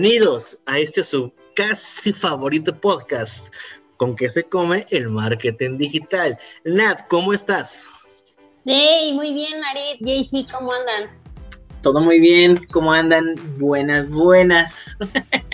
[0.00, 3.52] Bienvenidos a este su casi favorito podcast
[3.96, 6.38] con que se come el marketing digital.
[6.62, 7.88] Nat, ¿cómo estás?
[8.64, 9.98] Hey, muy bien, Marit.
[9.98, 11.10] JC, ¿cómo andan?
[11.82, 13.34] Todo muy bien, ¿cómo andan?
[13.58, 14.96] Buenas, buenas.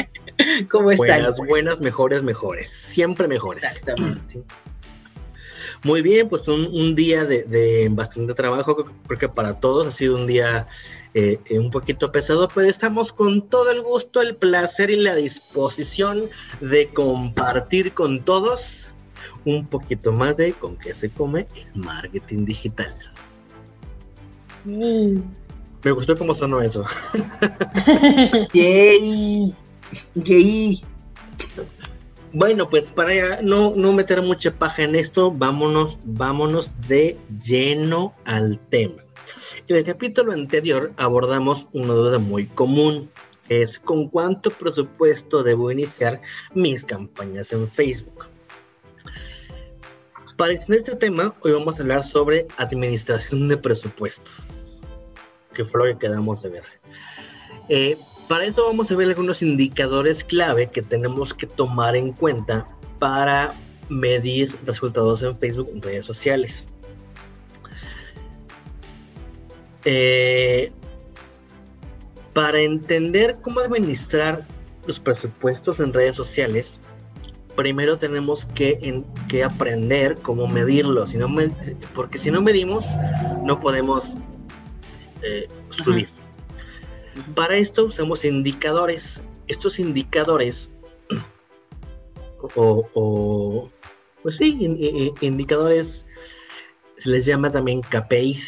[0.71, 1.07] ¿Cómo están?
[1.07, 2.69] Buenas, buenas, mejores, mejores.
[2.69, 3.63] Siempre mejores.
[3.63, 4.45] Exactamente.
[5.85, 10.27] Muy bien, pues un, día de, bastante trabajo, creo que para todos ha sido un
[10.27, 10.67] día
[11.15, 15.15] eh, eh, un poquito pesado, pero estamos con todo el gusto, el placer y la
[15.15, 16.29] disposición
[16.61, 18.91] de compartir con todos
[19.45, 22.95] un poquito más de con qué se come el marketing digital.
[24.65, 26.85] Me gustó cómo sonó eso.
[28.53, 29.55] Yay.
[30.15, 30.83] Yay.
[32.33, 38.59] Bueno, pues para no, no meter mucha paja en esto, vámonos, vámonos de lleno al
[38.71, 39.04] tema.
[39.69, 43.11] En el capítulo anterior abordamos una duda muy común,
[43.47, 46.21] que es con cuánto presupuesto debo iniciar
[46.55, 48.27] mis campañas en Facebook.
[50.37, 54.81] Para extender este tema, hoy vamos a hablar sobre administración de presupuestos,
[55.53, 56.65] que fue lo que quedamos de ver.
[57.69, 57.97] Eh,
[58.29, 62.67] para eso vamos a ver algunos indicadores clave que tenemos que tomar en cuenta
[62.99, 63.55] para
[63.89, 66.67] medir resultados en Facebook en redes sociales.
[69.85, 70.73] Eh,
[72.33, 74.47] para entender cómo administrar
[74.87, 76.81] los presupuestos en redes sociales,
[77.55, 81.07] primero tenemos que, que aprender cómo medirlo,
[81.95, 82.87] porque si no medimos,
[83.43, 84.15] no podemos
[85.23, 86.09] eh, subir.
[87.35, 89.23] Para esto usamos indicadores.
[89.47, 90.71] Estos indicadores,
[92.57, 93.71] o,
[94.23, 96.07] pues sí, indicadores,
[96.97, 98.43] se les llama también KPI,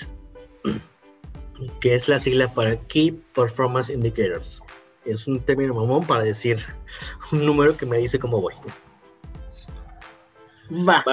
[1.81, 4.62] que es la sigla para Key Performance Indicators.
[5.05, 6.59] Es un término mamón para decir
[7.33, 8.55] un número que me dice cómo voy.
[10.71, 11.05] Va.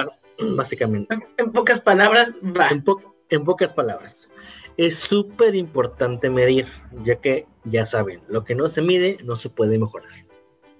[0.56, 1.16] básicamente.
[1.36, 2.68] En, pocas palabras, va.
[2.70, 4.28] en pocas palabras
[4.76, 6.66] es súper importante medir,
[7.04, 10.10] ya que ya saben, lo que no se mide no se puede mejorar.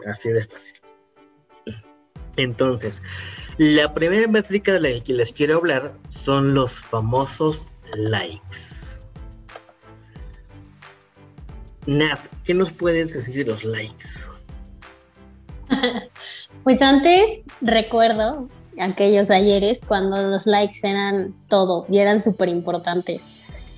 [0.06, 0.74] Así de fácil.
[2.36, 3.00] Entonces,
[3.58, 8.73] la primera métrica de la que les quiero hablar son los famosos likes.
[11.86, 14.04] Nat, ¿qué nos puedes decir de los likes?
[16.62, 18.48] Pues antes recuerdo
[18.80, 23.34] aquellos ayeres cuando los likes eran todo y eran súper importantes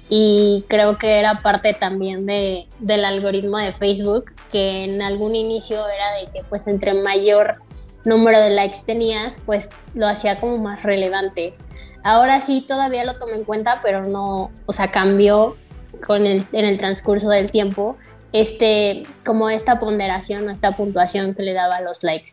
[0.08, 5.78] y creo que era parte también de, del algoritmo de Facebook, que en algún inicio
[5.88, 7.56] era de que pues entre mayor
[8.04, 11.56] número de likes tenías, pues lo hacía como más relevante.
[12.04, 15.56] Ahora sí todavía lo tomo en cuenta, pero no, o sea, cambió
[16.04, 17.96] con el, en el transcurso del tiempo
[18.32, 22.32] este, como esta ponderación o esta puntuación que le daba a los likes.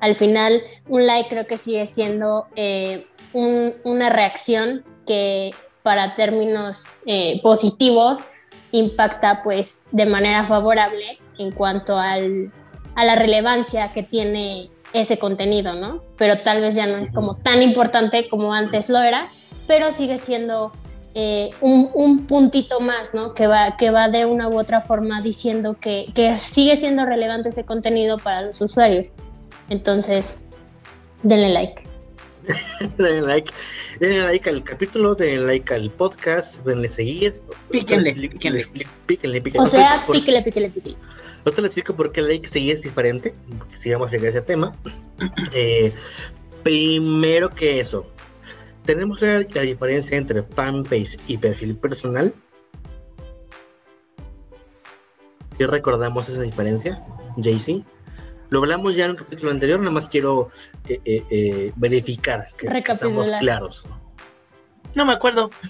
[0.00, 5.50] Al final, un like creo que sigue siendo eh, una reacción que
[5.82, 8.20] para términos eh, positivos
[8.72, 12.52] impacta pues de manera favorable en cuanto al,
[12.94, 16.02] a la relevancia que tiene ese contenido, ¿no?
[16.16, 19.26] Pero tal vez ya no es como tan importante como antes lo era,
[19.66, 20.72] pero sigue siendo
[21.14, 23.34] eh, un, puntito más, ¿no?
[23.34, 27.48] Que va, que va de una u otra forma diciendo que, que sigue siendo relevante
[27.48, 29.12] ese contenido para los usuarios.
[29.68, 30.42] Entonces,
[31.22, 31.82] denle like.
[32.96, 33.52] denle like.
[33.98, 37.40] Denle like al capítulo, denle like al podcast, denle seguir.
[37.70, 38.66] Píquenle, píquenle.
[39.06, 39.66] Píquenle, píquenle.
[39.66, 40.98] O sea, píquenle, píquenle, píquenle.
[41.44, 43.34] No te les explico por qué el like seguir es diferente,
[43.78, 44.76] si vamos a llegar a ese tema.
[45.52, 45.92] Eh,
[46.62, 48.06] primero que eso,
[48.94, 52.34] tenemos la, la diferencia entre fanpage y perfil personal.
[55.56, 57.00] Si recordamos esa diferencia,
[57.36, 57.84] JC.
[58.48, 60.50] Lo hablamos ya en un capítulo anterior, nada más quiero
[60.88, 63.86] eh, eh, eh, verificar que estamos claros.
[64.96, 65.50] No me acuerdo.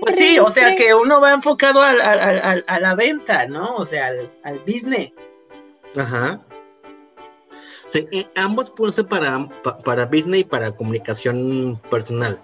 [0.00, 3.76] Pues sí, o sea que uno va enfocado a, la venta, ¿no?
[3.76, 4.12] O sea,
[4.44, 5.12] al, business.
[5.96, 6.40] Ajá.
[8.36, 9.48] Ambos pueden ser para,
[9.84, 12.40] para business y para comunicación personal.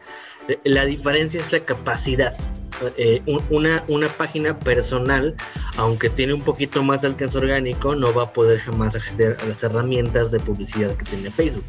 [0.64, 2.34] La diferencia es la capacidad.
[2.96, 5.34] Eh, una, una página personal,
[5.76, 9.46] aunque tiene un poquito más de alcance orgánico, no va a poder jamás acceder a
[9.46, 11.64] las herramientas de publicidad que tiene Facebook.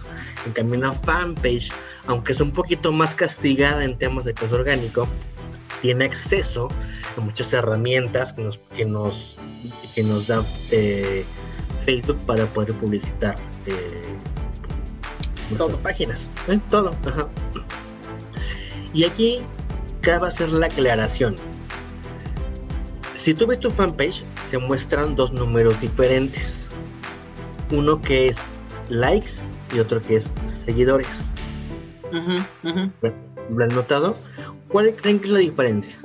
[0.46, 1.72] En cambio, una fanpage,
[2.06, 5.08] aunque es un poquito más castigada en temas de alcance orgánico,
[5.82, 6.68] tiene acceso
[7.18, 9.36] a muchas herramientas que nos, que nos,
[9.96, 11.26] que nos da eh,
[11.86, 13.36] Facebook para poder publicitar
[13.66, 14.04] eh,
[15.50, 16.30] nuestras páginas.
[16.70, 16.96] Todo.
[18.94, 19.42] Y aquí
[20.02, 21.36] cabe hacer la aclaración.
[23.16, 26.68] Si tú ves tu fanpage, se muestran dos números diferentes.
[27.72, 28.42] Uno que es
[28.90, 29.30] likes
[29.76, 30.30] y otro que es
[30.66, 31.10] seguidores.
[32.12, 34.18] ¿Lo han notado?
[34.70, 36.00] ¿Cuál creen que es la diferencia?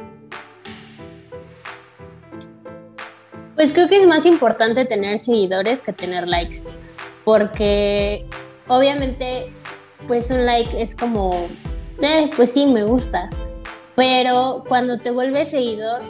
[3.54, 6.60] Pues creo que es más importante tener seguidores que tener likes,
[7.24, 8.26] porque
[8.66, 9.52] obviamente
[10.08, 11.48] pues un like es como,
[12.02, 13.30] eh, pues sí, me gusta,
[13.94, 16.02] pero cuando te vuelves seguidor,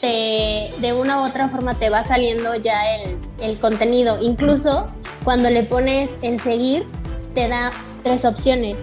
[0.00, 4.18] te, de una u otra forma te va saliendo ya el, el contenido.
[4.20, 4.86] Incluso
[5.24, 6.86] cuando le pones en seguir,
[7.34, 7.70] te da
[8.02, 8.76] tres opciones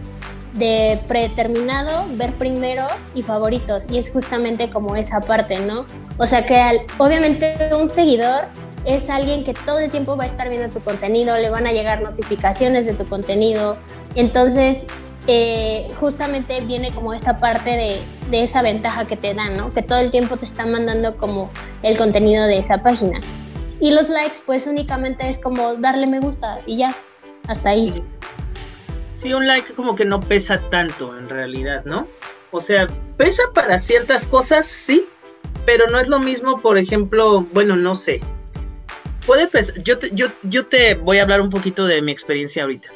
[0.53, 3.86] de predeterminado, ver primero y favoritos.
[3.89, 5.86] Y es justamente como esa parte, ¿no?
[6.18, 8.45] O sea que obviamente un seguidor
[8.86, 11.71] es alguien que todo el tiempo va a estar viendo tu contenido, le van a
[11.71, 13.77] llegar notificaciones de tu contenido.
[14.15, 14.86] Entonces,
[15.27, 18.01] eh, justamente viene como esta parte de,
[18.31, 19.71] de, esa ventaja que te dan, ¿no?
[19.71, 21.50] Que todo el tiempo te está mandando como
[21.83, 23.19] el contenido de esa página.
[23.80, 26.95] Y los likes, pues únicamente es como darle me gusta y ya,
[27.47, 28.04] hasta ahí.
[29.21, 32.07] Sí, un like como que no pesa tanto en realidad, ¿no?
[32.50, 32.88] O sea,
[33.18, 35.06] pesa para ciertas cosas, sí,
[35.63, 38.19] pero no es lo mismo, por ejemplo, bueno, no sé.
[39.27, 42.63] Puede pesar, yo te, yo, yo te voy a hablar un poquito de mi experiencia
[42.63, 42.89] ahorita.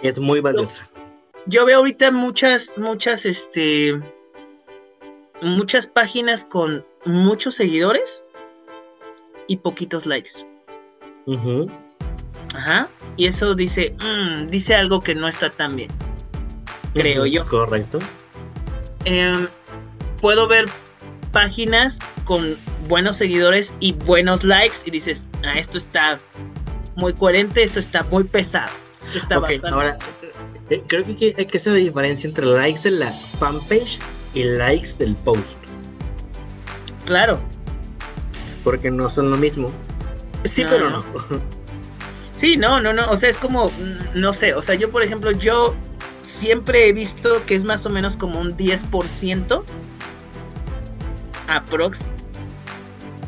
[0.00, 0.88] Es muy valiosa.
[1.44, 4.00] Yo, veo ahorita muchas, muchas, este,
[5.42, 8.22] muchas páginas con muchos seguidores
[9.46, 10.46] y poquitos likes.
[12.54, 12.88] Ajá.
[13.16, 15.90] Y eso dice, mm, dice algo que no está tan bien.
[16.94, 17.46] Creo yo.
[17.46, 17.98] Correcto.
[19.04, 19.48] Em,
[20.20, 20.66] puedo ver
[21.32, 22.56] páginas con
[22.88, 26.18] buenos seguidores y buenos likes y dices, ah, esto está
[26.96, 28.70] muy coherente, esto está muy pesado.
[29.14, 29.98] está ahora,
[30.70, 33.98] eh, creo que hay que hacer la diferencia entre likes de la fanpage
[34.34, 35.58] y likes del post.
[37.06, 37.40] Claro.
[38.62, 39.70] Porque no son lo mismo.
[40.44, 41.04] Sí, pero no.
[42.40, 45.02] Sí, no, no, no, o sea, es como, mm, no sé, o sea, yo por
[45.02, 45.74] ejemplo, yo
[46.22, 49.62] siempre he visto que es más o menos como un 10%
[51.48, 52.06] aprox,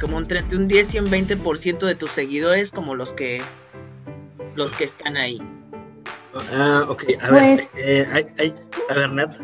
[0.00, 3.43] como entre un 10 y un 20% de tus seguidores como los que,
[4.55, 5.43] los que están ahí.
[6.50, 8.26] Ah, ok, a ver, pues eh,
[8.88, 9.37] a ver, Nat.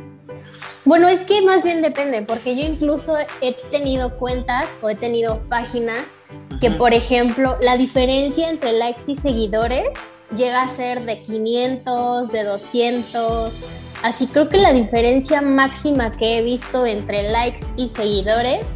[0.85, 5.43] Bueno, es que más bien depende, porque yo incluso he tenido cuentas o he tenido
[5.49, 6.19] páginas
[6.61, 9.89] que por ejemplo la diferencia entre likes y seguidores
[10.35, 13.55] llega a ser de 500, de 200.
[14.03, 18.67] Así creo que la diferencia máxima que he visto entre likes y seguidores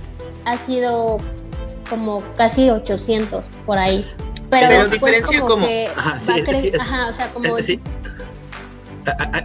[0.44, 1.18] ha sido
[1.88, 4.04] como casi 800 por ahí.
[4.50, 6.16] Pero, después como, que va
[6.80, 7.56] ajá, o sea, como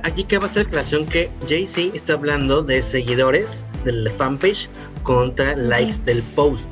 [0.04, 3.46] Aquí que va a ser la aclaración que JC está hablando de seguidores
[3.84, 4.70] del fanpage
[5.04, 6.70] contra likes del post.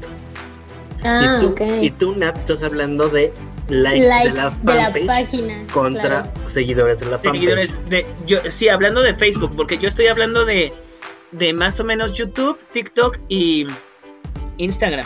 [1.03, 1.41] Ah,
[1.81, 3.31] y, tú, Nat, estás hablando de
[3.69, 9.51] likes, de, la, página contra seguidores de la seguidores de yo sí hablando de Facebook
[9.55, 10.73] porque yo estoy hablando de
[11.31, 13.67] de más o menos YouTube TikTok y
[14.57, 15.05] Instagram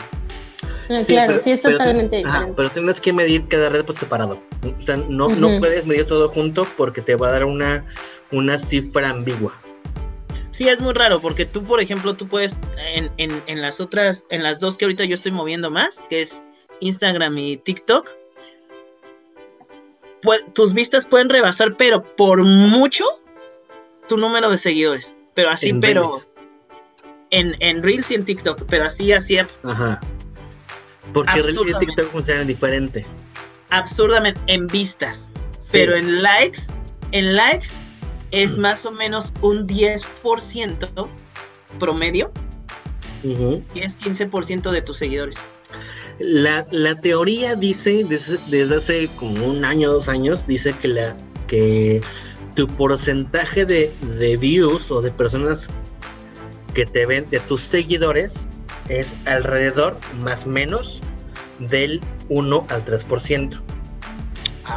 [0.90, 4.82] ah, claro sí es totalmente diferente pero tienes que medir cada red por separado o
[4.86, 7.86] sea no, no puedes medir todo junto porque te va a dar una
[8.32, 9.54] una cifra ambigua
[10.52, 12.58] Sí, es muy raro porque tú, por ejemplo, tú puedes
[12.94, 16.44] en, en, las otras, en las dos que ahorita yo estoy moviendo más, que es
[16.82, 18.10] Instagram y TikTok,
[20.54, 23.06] tus vistas pueden rebasar, pero por mucho,
[24.10, 25.16] tu número de seguidores.
[25.34, 26.20] Pero así, pero
[27.30, 29.38] en, en Reels y en TikTok, pero así, así.
[29.38, 30.02] Ajá.
[31.14, 33.06] Porque y TikTok funcionan diferente.
[33.70, 35.32] Absurdamente, en vistas.
[35.72, 36.62] Pero en likes,
[37.12, 37.70] en likes
[38.32, 41.10] es más o menos un 10%
[41.80, 42.32] promedio
[43.24, 45.38] y es 15% de tus seguidores.
[46.20, 46.66] La,
[47.02, 51.16] teoría dice, desde, hace como un año, dos años, dice que, la,
[51.48, 52.02] que
[52.56, 55.70] tu porcentaje de, de views o de personas
[56.74, 58.48] que te ven, de tus seguidores,
[58.90, 61.02] es alrededor, más o menos,
[61.60, 63.62] del 1 al 3%.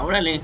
[0.02, 0.40] Órale.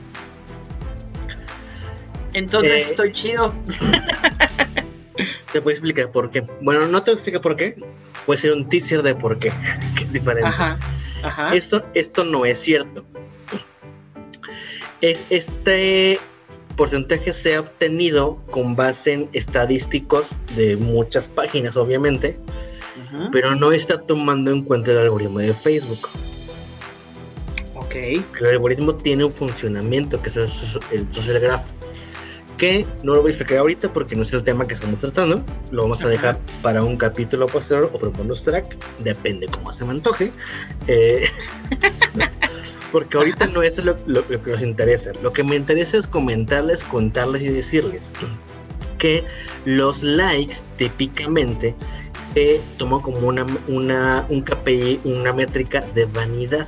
[2.35, 3.55] Entonces eh, estoy chido.
[5.53, 6.47] Te voy a explicar por qué.
[6.61, 7.75] Bueno, no te explico por qué.
[8.27, 9.51] Puede ser un teaser de por qué,
[9.97, 10.49] que es diferente.
[10.49, 10.79] Ajá,
[11.23, 11.55] ajá.
[11.55, 13.05] Esto, esto no es cierto.
[15.01, 16.21] Este
[16.77, 22.39] porcentaje se ha obtenido con base en estadísticos de muchas páginas, obviamente,
[23.33, 26.09] pero no está tomando en cuenta el algoritmo de Facebook.
[27.75, 27.95] Ok.
[27.95, 31.65] El algoritmo tiene un funcionamiento que es el social graph
[32.59, 35.43] que no lo voy a explicar ahorita porque no es el tema que estamos tratando.
[35.71, 39.73] Lo vamos a dejar para un capítulo posterior o para un bonus track, depende cómo
[39.73, 40.33] se me antoje.
[40.89, 41.31] Eh,
[42.93, 45.13] porque ahorita no es lo, que nos interesa.
[45.23, 48.11] Lo que me interesa es comentarles, contarles y decirles
[48.99, 49.25] que
[49.65, 51.77] los likes típicamente
[52.33, 56.67] se toma como una, una, un KPI, una métrica de vanidad.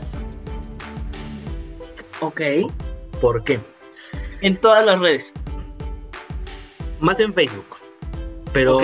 [2.21, 2.40] Ok.
[3.21, 3.61] ¿Por qué?
[4.40, 5.35] En todas las redes.
[7.00, 7.76] Más en Facebook.
[8.52, 8.81] Pero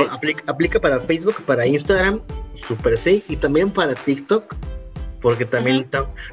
[0.47, 2.21] aplica, para Facebook, para Instagram,
[2.55, 4.55] Super sí, y también para TikTok,
[5.21, 5.89] porque también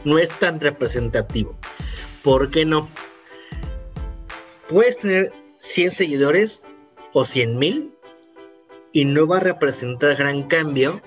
[0.05, 1.55] no es tan representativo.
[2.21, 2.87] ¿Por qué no?
[4.69, 6.61] Puedes tener 100 seguidores
[7.11, 7.92] o 100 mil
[8.93, 11.01] y no va a representar gran cambio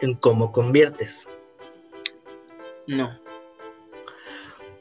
[0.00, 1.26] en cómo conviertes.
[2.86, 3.18] No.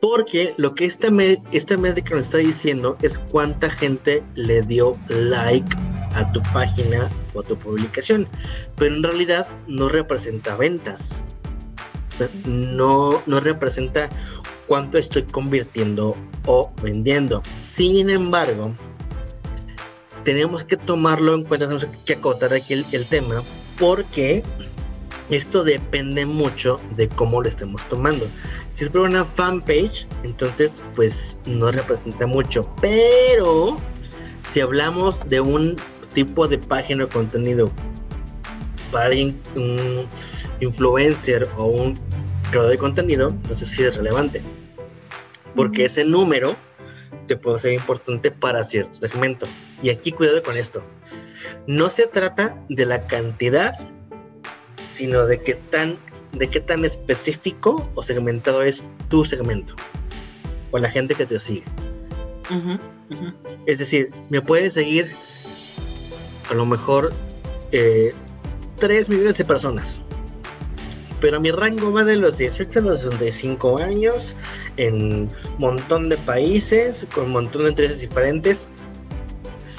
[0.02, 1.08] Porque lo que esta,
[1.52, 5.76] esta médica nos está diciendo es cuánta gente le dio like
[6.14, 8.28] a tu página o a tu publicación.
[8.76, 11.10] Pero en realidad no representa ventas.
[12.48, 14.10] No, no representa
[14.68, 16.16] cuánto estoy convirtiendo
[16.46, 17.42] o vendiendo.
[17.56, 18.74] Sin embargo,
[20.26, 23.44] tenemos que tomarlo en cuenta, tenemos que acotar aquí el, el tema,
[23.80, 24.44] porque
[25.30, 28.28] esto depende mucho de cómo lo estemos tomando.
[28.74, 32.70] Si es por una fanpage, entonces pues no representa mucho.
[32.82, 33.78] Pero
[34.52, 35.78] si hablamos de un
[36.14, 37.72] tipo de página de contenido
[38.92, 40.08] para alguien, un
[40.60, 42.00] influencer o un
[42.50, 44.42] creador de contenido, entonces sí es relevante.
[45.56, 46.56] Porque ese número
[47.28, 49.48] te puede ser importante para cierto segmento.
[49.86, 50.82] Y aquí cuidado con esto.
[51.68, 53.76] No se trata de la cantidad,
[54.84, 56.00] sino de qué tan
[56.32, 59.76] de qué tan específico o segmentado es tu segmento
[60.72, 61.64] o la gente que te sigue.
[63.68, 65.08] Es decir, me puede seguir
[66.50, 67.14] a lo mejor
[67.70, 68.14] 3 eh,
[69.08, 70.02] millones de personas,
[71.22, 74.36] pero mi rango va de los 18 a los 65 años
[74.78, 78.68] en un montón de países, con un montón de intereses diferentes.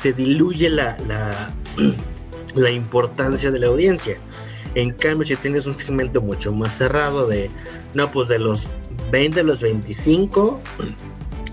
[0.01, 1.51] Se diluye la, la,
[2.55, 4.17] la importancia de la audiencia.
[4.75, 7.51] En cambio, si tienes un segmento mucho más cerrado de,
[7.95, 8.69] no, pues de los
[9.11, 10.61] 20 a los 25,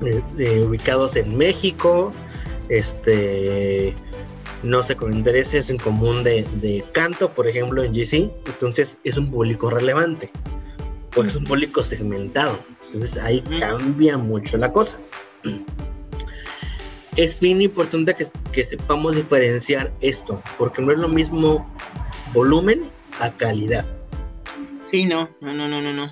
[0.37, 2.11] eh, ubicados en México,
[2.69, 3.93] este,
[4.63, 9.29] no sé, con intereses en común de, canto, por ejemplo, en GC, entonces es un
[9.29, 10.31] público relevante,
[11.11, 12.57] porque es un público segmentado.
[12.87, 14.97] Entonces ahí cambia mucho la cosa.
[17.15, 21.71] Es bien importante que, que sepamos diferenciar esto, porque no es lo mismo
[22.33, 22.89] volumen
[23.19, 23.85] a calidad.
[24.85, 26.09] Sí, no, no, no, no, no, no.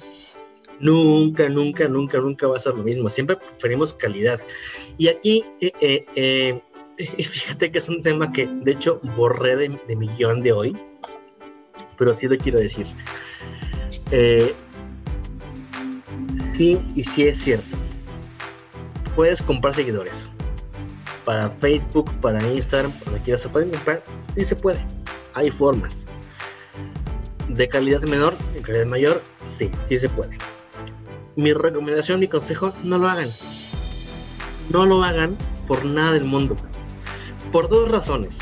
[0.80, 3.08] Nunca, nunca, nunca, nunca va a ser lo mismo.
[3.08, 4.42] Siempre preferimos calidad.
[4.98, 6.62] Y aquí, eh, eh, eh,
[7.24, 10.78] fíjate que es un tema que de hecho borré de, de mi guion de hoy,
[11.98, 12.88] pero sí lo quiero decir.
[16.54, 17.78] sí, y sí es cierto.
[19.16, 20.31] Puedes comprar seguidores.
[21.32, 24.04] Para Facebook, para Instagram, para quieras se pueden comprar.
[24.36, 24.86] Sí se puede.
[25.34, 26.04] Hay formas
[27.48, 30.38] de calidad menor, de calidad mayor, sí, sí se puede.
[31.38, 33.30] Mi recomendación, mi consejo, no lo hagan.
[34.72, 36.58] No lo hagan por nada del mundo.
[37.54, 38.38] Por dos razones.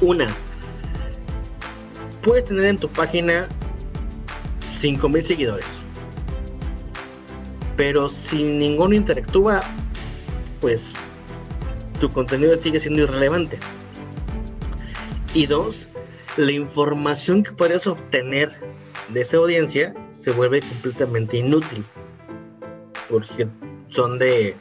[0.00, 0.26] Una,
[2.24, 3.46] puedes tener en tu página
[4.74, 5.66] 5000 seguidores.
[7.76, 9.60] Pero si ninguno interactúa,
[10.60, 10.92] pues
[11.96, 13.58] tu contenido sigue siendo irrelevante.
[15.34, 15.88] Y dos,
[16.36, 18.52] la información que podrías obtener
[19.08, 21.84] de esa audiencia se vuelve completamente inútil.
[23.08, 23.46] Porque
[23.88, 24.56] son de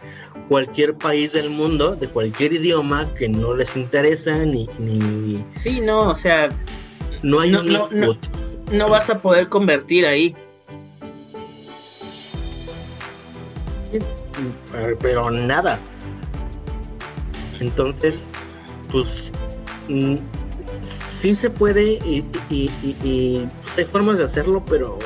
[0.47, 4.69] cualquier país del mundo, de cualquier idioma que no les interesa ni...
[4.79, 6.49] ni sí, no, o sea...
[7.23, 8.17] No hay un input.
[8.71, 10.35] No, vas a poder convertir ahí.
[15.01, 15.79] Pero nada.
[17.59, 18.27] Entonces,
[18.91, 19.31] pues
[19.87, 20.15] mm,
[21.21, 22.23] sí se puede y,
[23.77, 24.97] hay formas de hacerlo, pero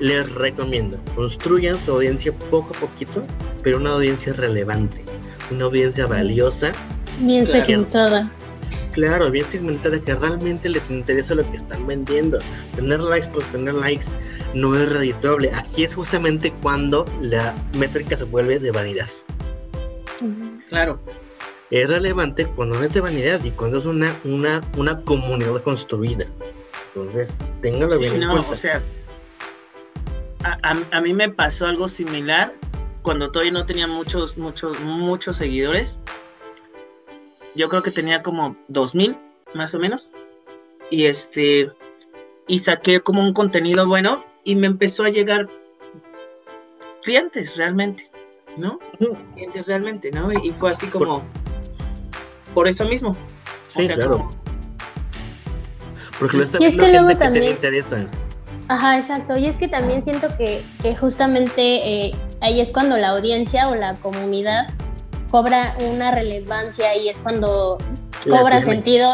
[0.00, 3.22] les recomiendo, construyan su audiencia poco a poquito,
[3.62, 5.04] pero una audiencia relevante,
[5.50, 6.72] una audiencia valiosa.
[7.20, 8.30] Bien segmentada.
[8.92, 12.38] Claro, bien segmentada, que realmente les interesa lo que están vendiendo.
[12.74, 14.06] Tener likes por tener likes
[14.54, 15.52] no es redituable.
[15.54, 19.08] Aquí es justamente cuando la métrica se vuelve de vanidad.
[20.68, 20.98] Claro
[21.70, 26.26] es relevante cuando no es de vanidad y cuando es una, una, una comunidad construida.
[26.94, 28.50] Entonces, téngalo bien en cuenta.
[28.50, 28.82] O sea,
[30.42, 32.54] a, mí me pasó algo similar
[33.02, 35.98] cuando todavía no tenía muchos, muchos, muchos seguidores.
[37.54, 39.16] yo creo que tenía como 2000
[39.54, 40.12] más o menos.
[40.90, 41.70] Y este,
[42.46, 45.50] y saqué como un contenido bueno y me empezó a llegar
[47.02, 48.10] clientes realmente,
[48.56, 48.78] ¿no?
[49.34, 50.32] Clientes realmente, ¿no?
[50.32, 51.22] Y, fue así como,
[52.54, 53.16] por, eso mismo.
[53.68, 54.30] Sí, claro.
[56.18, 58.06] Porque lo está viendo gente que se le interesa.
[58.68, 59.36] Ajá, exacto.
[59.36, 63.74] Y es que también siento que, que justamente eh, ahí es cuando la audiencia o
[63.74, 64.68] la comunidad
[65.30, 67.78] cobra una relevancia y es cuando
[68.28, 69.08] cobra sentido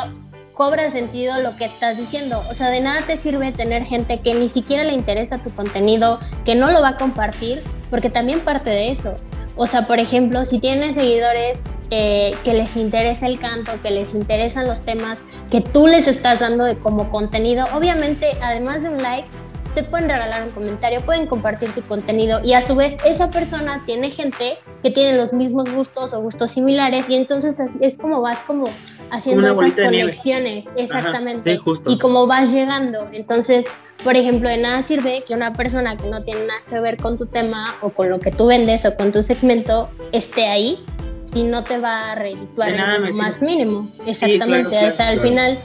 [0.54, 2.42] cobra sentido lo que estás diciendo.
[2.48, 6.20] O sea, de nada te sirve tener gente que ni siquiera le interesa tu contenido,
[6.44, 7.62] que no lo va a compartir,
[7.94, 9.14] porque también parte de eso.
[9.54, 14.66] O sea, por ejemplo, si tienes seguidores que les interesa el canto, que les interesan
[14.66, 19.28] los temas que tú les estás dando de como contenido, obviamente, además de un like,
[19.76, 23.84] te pueden regalar un comentario, pueden compartir tu contenido y a su vez esa persona
[23.86, 28.40] tiene gente que tiene los mismos gustos o gustos similares y entonces es como vas
[28.40, 28.64] como
[29.10, 33.08] haciendo esas conexiones, exactamente, y como vas llegando.
[33.12, 33.66] Entonces,
[34.02, 37.16] por ejemplo, de nada sirve que una persona que no tiene nada que ver con
[37.16, 40.84] tu tema o con lo que tú vendes o con tu segmento esté ahí
[41.32, 43.88] si no te va a redituar en lo más mínimo.
[44.06, 45.58] Exactamente, o sea, al final,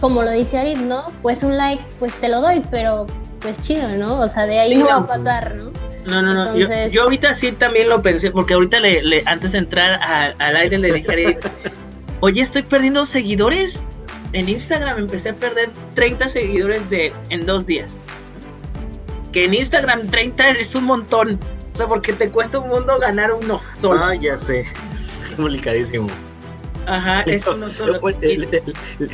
[0.00, 1.06] como lo dice Arid, ¿no?
[1.22, 3.06] Pues un like, pues te lo doy, pero
[3.40, 4.20] pues chido, ¿no?
[4.20, 5.72] O sea, de ahí no va a pasar, ¿no?
[6.06, 6.56] No, no, no.
[6.88, 10.00] Yo, ahorita sí también lo pensé, porque ahorita le, antes de entrar
[10.38, 11.38] al aire le dije,
[12.20, 13.84] oye, estoy perdiendo seguidores.
[14.32, 18.00] En Instagram empecé a perder 30 seguidores de, en dos días.
[19.32, 21.38] Que en Instagram 30 es un montón.
[21.72, 24.04] O sea, porque te cuesta un mundo ganar uno solo.
[24.04, 24.66] Ah, ya sé.
[25.36, 26.08] Complicadísimo.
[26.86, 28.00] Ajá, eso no solo.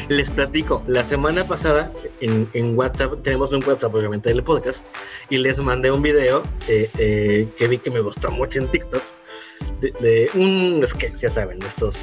[0.09, 4.87] Les, platico, la semana pasada en, en, WhatsApp, tenemos un WhatsApp obviamente del podcast,
[5.29, 9.03] y les mandé un video eh, eh, que vi que me gustó mucho en TikTok,
[9.81, 11.97] de, un que ya saben, de estos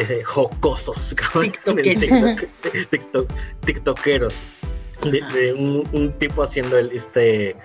[0.00, 1.14] eh, jocosos,
[2.90, 3.32] TikTok,
[3.64, 4.34] TikTokeros,
[5.02, 7.56] de, un, un, tipo haciendo el, este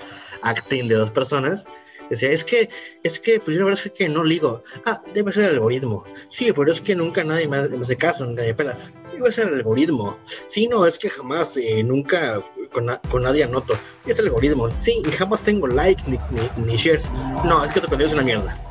[0.41, 1.65] acting de dos personas
[2.09, 2.69] Decía, es que,
[3.03, 4.63] es que, pues la verdad es que no ligo.
[4.85, 6.03] Ah, debe ser el algoritmo.
[6.29, 8.77] Sí, pero es que nunca nadie me, hace caso, nunca me pela.
[9.11, 10.17] Debe ser el algoritmo.
[10.47, 12.41] Sí, no, es que jamás, eh, nunca
[12.71, 13.73] con, con, nadie anoto.
[14.05, 14.69] Es el algoritmo.
[14.79, 16.19] Sí, y jamás tengo likes ni,
[16.57, 17.09] ni, shares.
[17.45, 18.61] No, es que tu contenido es una mierda.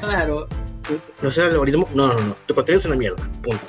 [0.00, 0.48] Claro.
[1.22, 1.88] No sea el algoritmo.
[1.94, 2.34] No, no, no.
[2.46, 3.28] Tu contenido es una mierda.
[3.42, 3.62] Punto.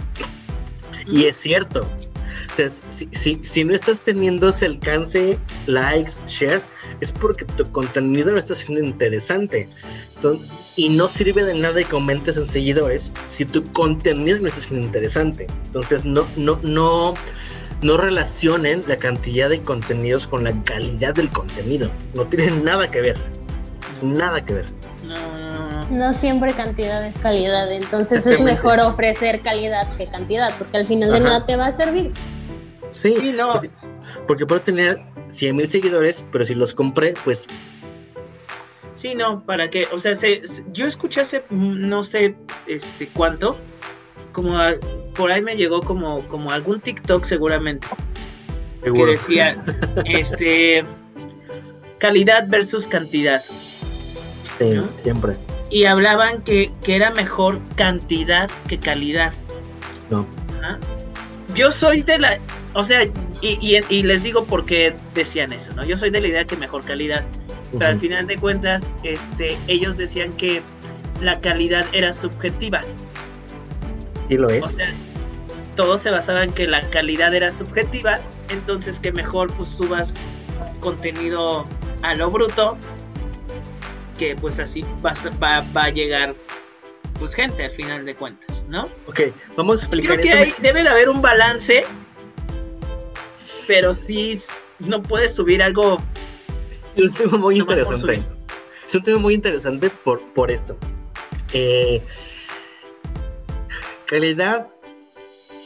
[1.08, 1.88] Y es cierto.
[2.52, 6.70] O sea, si, si, si, no estás teniendo ese alcance, likes, shares,
[7.00, 9.70] es porque tu contenido no está siendo interesante.
[10.76, 14.86] y no sirve de nada que aumentes en seguidores si tu contenido no está siendo
[14.86, 15.48] interesante.
[15.66, 17.14] Entonces, no, no, no,
[17.82, 21.90] no relacionen la cantidad de contenidos con la calidad del contenido.
[22.14, 23.18] No tienen nada que ver.
[24.02, 24.66] Nada que ver.
[25.06, 25.41] No
[26.14, 31.20] siempre cantidad es calidad, entonces es mejor ofrecer calidad que cantidad, porque al final de
[31.20, 32.12] nada te va a servir.
[32.92, 33.62] Sí, no.
[34.28, 37.46] Porque, puedo tener 100 mil seguidores, pero si los compré, pues...
[38.96, 39.88] Sí, no, ¿para qué?
[39.94, 42.36] O sea, se, yo escuché hace no sé
[42.68, 43.58] este cuánto,
[44.32, 44.60] como
[45.16, 47.88] por ahí me llegó como, como algún TikTok seguramente,
[48.84, 49.64] que decía,
[50.06, 50.84] este,
[51.98, 53.42] calidad versus cantidad.
[54.60, 55.38] Sí, siempre
[55.72, 59.34] y hablaban que, era mejor cantidad que calidad.
[60.10, 60.28] No.
[61.56, 62.38] Yo soy de la,
[62.74, 63.08] o sea,
[63.42, 65.84] y, les digo por qué decían eso, ¿no?
[65.86, 67.24] Yo soy de la idea que mejor calidad,
[67.72, 70.62] pero al final de cuentas, este, ellos decían que
[71.22, 72.82] la calidad era subjetiva.
[74.30, 74.64] Y lo es.
[74.64, 74.94] O sea,
[75.76, 80.14] todo se basaba en que la calidad era subjetiva, entonces que mejor pues subas
[80.80, 81.66] contenido
[82.02, 82.78] a lo bruto
[84.22, 85.16] que pues así va,
[85.76, 86.36] va, a llegar
[87.18, 88.88] pues gente al final de cuentas, ¿no?
[89.08, 89.22] Ok,
[89.58, 91.84] vamos a explicar Creo que ahí debe de haber un balance,
[93.66, 94.40] pero sí
[94.78, 95.98] no puedes subir algo.
[96.96, 98.24] Es un tema muy interesante.
[98.88, 100.78] Es un tema muy interesante por, por esto.
[101.54, 102.04] Eh,
[104.06, 104.68] calidad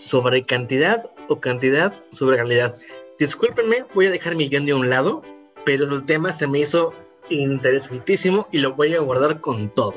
[0.06, 2.80] sobre cantidad o cantidad sobre calidad.
[3.20, 5.24] Discúlpenme, voy a dejar mi guion de un lado,
[5.66, 6.94] pero el tema se me hizo
[7.30, 9.96] interesantísimo y lo voy a guardar con todo.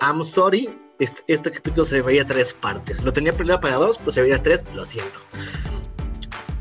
[0.00, 3.02] I'm sorry, este, este capítulo se veía tres partes.
[3.02, 5.20] Lo tenía planeado para dos, pues se veía tres, lo siento.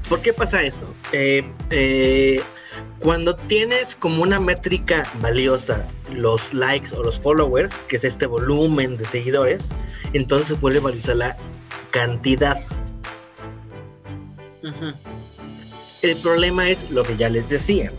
[0.10, 0.88] ¿Por qué pasa esto?
[1.12, 2.42] Eh, eh,
[3.00, 8.98] cuando tienes como una métrica valiosa los likes o los followers, que es este volumen
[8.98, 9.68] de seguidores,
[10.14, 11.38] entonces vuelve valiosa la
[11.92, 12.58] cantidad.
[16.02, 17.92] El problema es lo que ya les decía.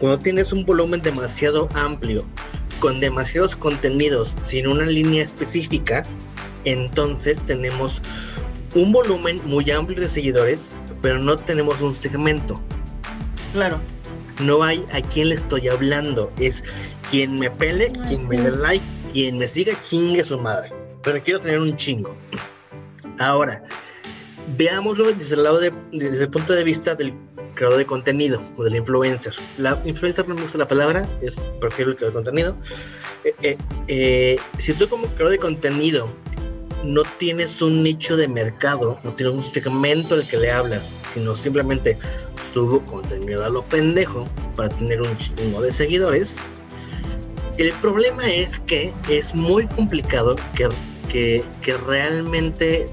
[0.00, 2.24] Cuando tienes un volumen demasiado amplio,
[2.80, 6.04] con demasiados contenidos, sin una línea específica,
[6.64, 8.00] entonces tenemos
[8.74, 10.68] un volumen muy amplio de seguidores,
[11.02, 12.58] pero no tenemos un segmento.
[13.52, 13.78] Claro.
[14.42, 16.32] No hay a quién le estoy hablando.
[16.38, 16.64] Es
[17.10, 20.70] quien me pele, quien me dé like, quien me siga, chingue su madre.
[21.02, 22.16] Pero quiero tener un chingo.
[23.18, 23.62] Ahora,
[24.56, 27.12] veámoslo desde el lado de, desde el punto de vista del
[27.60, 29.34] creador de contenido o del influencer.
[29.58, 32.56] La influencer no me gusta la palabra, es prefiero el creador de contenido.
[33.22, 36.08] Eh, eh, eh, si tú como creador de contenido
[36.84, 41.36] no tienes un nicho de mercado, no tienes un segmento al que le hablas, sino
[41.36, 41.98] simplemente
[42.54, 46.36] subo contenido a lo pendejo para tener un chingo de seguidores.
[47.58, 50.66] El problema es que es muy complicado que,
[51.10, 52.86] que, que realmente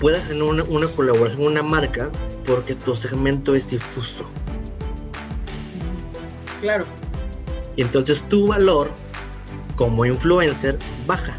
[0.00, 2.10] puedas tener una, una colaboración con una marca
[2.46, 4.24] porque tu segmento es difuso.
[6.60, 6.84] Claro.
[7.76, 8.90] Y entonces tu valor
[9.76, 11.38] como influencer baja.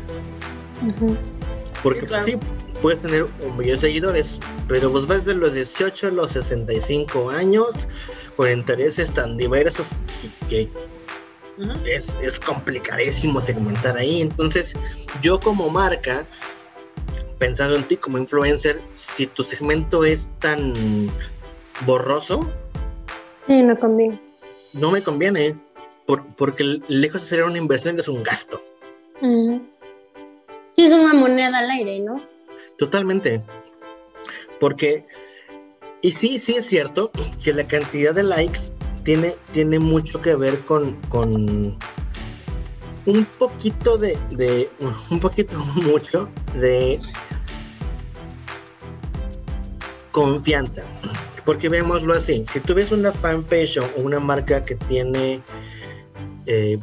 [1.83, 2.37] Porque sí,
[2.81, 7.29] puedes tener un millón de seguidores, pero vos vas de los 18 a los 65
[7.29, 7.67] años
[8.35, 9.89] con intereses tan diversos
[10.49, 10.69] que
[11.85, 14.21] es, es complicadísimo segmentar ahí.
[14.21, 14.73] Entonces,
[15.21, 16.25] yo como marca
[17.41, 21.09] pensando en ti como influencer, si tu segmento es tan
[21.87, 22.47] borroso,
[23.47, 24.19] sí, no conviene.
[24.73, 25.55] No me conviene,
[26.37, 28.61] porque lejos de ser una inversión es un gasto.
[29.21, 32.21] Sí, es una moneda al aire, ¿no?
[32.77, 33.41] Totalmente.
[34.59, 35.07] Porque,
[36.01, 37.09] y sí, sí es cierto
[37.43, 38.59] que la cantidad de likes
[39.03, 41.75] tiene, tiene mucho que ver con, con
[43.05, 44.69] un poquito de, de,
[45.09, 46.99] un poquito mucho de
[50.11, 50.81] confianza.
[51.45, 55.41] Porque veámoslo así, si tú ves una fanpage o una marca que tiene
[56.45, 56.77] eh,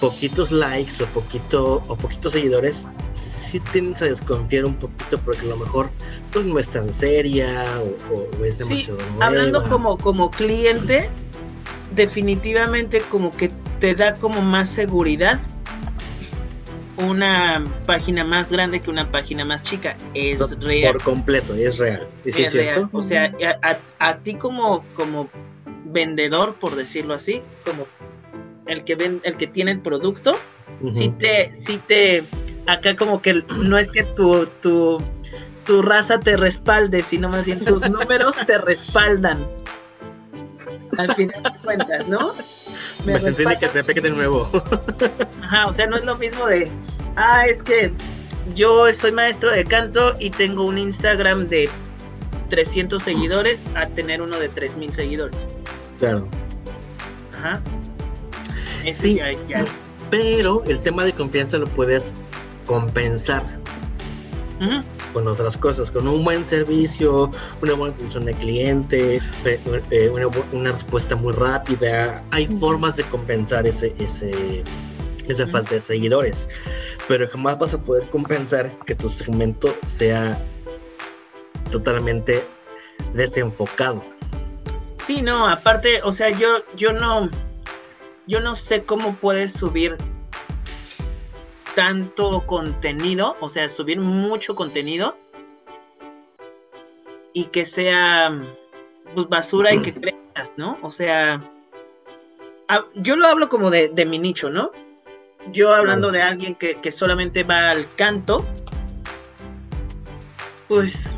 [0.00, 5.50] poquitos likes o poquito o poquitos seguidores, sí tienes a desconfiar un poquito porque a
[5.50, 5.90] lo mejor
[6.32, 7.64] pues no es tan seria
[8.12, 11.08] o, es demasiado hablando como como cliente
[11.94, 15.38] definitivamente como que te da como más seguridad
[16.98, 19.96] una página más grande que una página más chica.
[20.14, 20.94] Es real.
[20.94, 22.08] Por completo, es real.
[22.24, 22.88] ¿Es, real.
[22.92, 23.32] O sea,
[23.98, 25.28] a, ti como, como
[25.84, 27.86] vendedor, por decirlo así, como
[28.66, 30.36] el que ven, el que tiene el producto,
[30.92, 32.24] si te, si te,
[32.66, 34.98] acá como que no es que tu, tu,
[35.66, 39.46] tu raza te respalde, sino más bien tus números te respaldan.
[40.96, 42.32] Al final de cuentas, ¿no?
[43.06, 44.48] Me, sentí que te pegue de nuevo.
[45.42, 46.70] Ajá, o sea, no es lo mismo de,
[47.16, 47.92] ah, es que
[48.54, 51.68] yo soy maestro de canto y tengo un Instagram de
[52.48, 55.46] 300 seguidores a tener uno de 3000 seguidores.
[55.98, 56.28] Claro.
[57.38, 57.60] Ajá.
[58.92, 59.20] sí,
[60.10, 62.12] pero el tema de confianza lo puedes
[62.66, 63.44] compensar.
[64.60, 64.82] Ajá
[65.16, 67.30] con otras cosas, con un buen servicio,
[67.62, 70.10] una buena atención de cliente, eh, eh,
[70.52, 72.22] una, respuesta muy rápida.
[72.32, 74.62] Hay formas de compensar ese, ese,
[75.26, 76.50] esa falta de seguidores,
[77.08, 80.38] pero jamás vas a poder compensar que tu segmento sea
[81.70, 82.44] totalmente
[83.14, 84.04] desenfocado.
[85.02, 87.30] Sí, no, aparte, o sea, yo, yo no,
[88.26, 89.96] yo no sé cómo puedes subir
[91.76, 95.14] tanto contenido, o sea, subir mucho contenido
[97.34, 98.32] y que sea
[99.14, 100.78] pues, basura y que creas, ¿no?
[100.80, 101.42] O sea,
[102.94, 104.72] yo lo hablo como de, mi nicho, ¿no?
[105.52, 108.42] Yo hablando de alguien que, que solamente va al canto,
[110.68, 111.14] pues,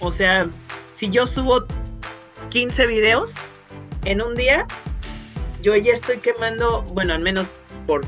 [0.00, 0.50] o sea,
[0.90, 1.64] si yo subo
[2.50, 3.36] 15 videos
[4.04, 4.66] en un día,
[5.62, 7.48] yo ya estoy quemando, bueno, al menos
[7.86, 8.02] por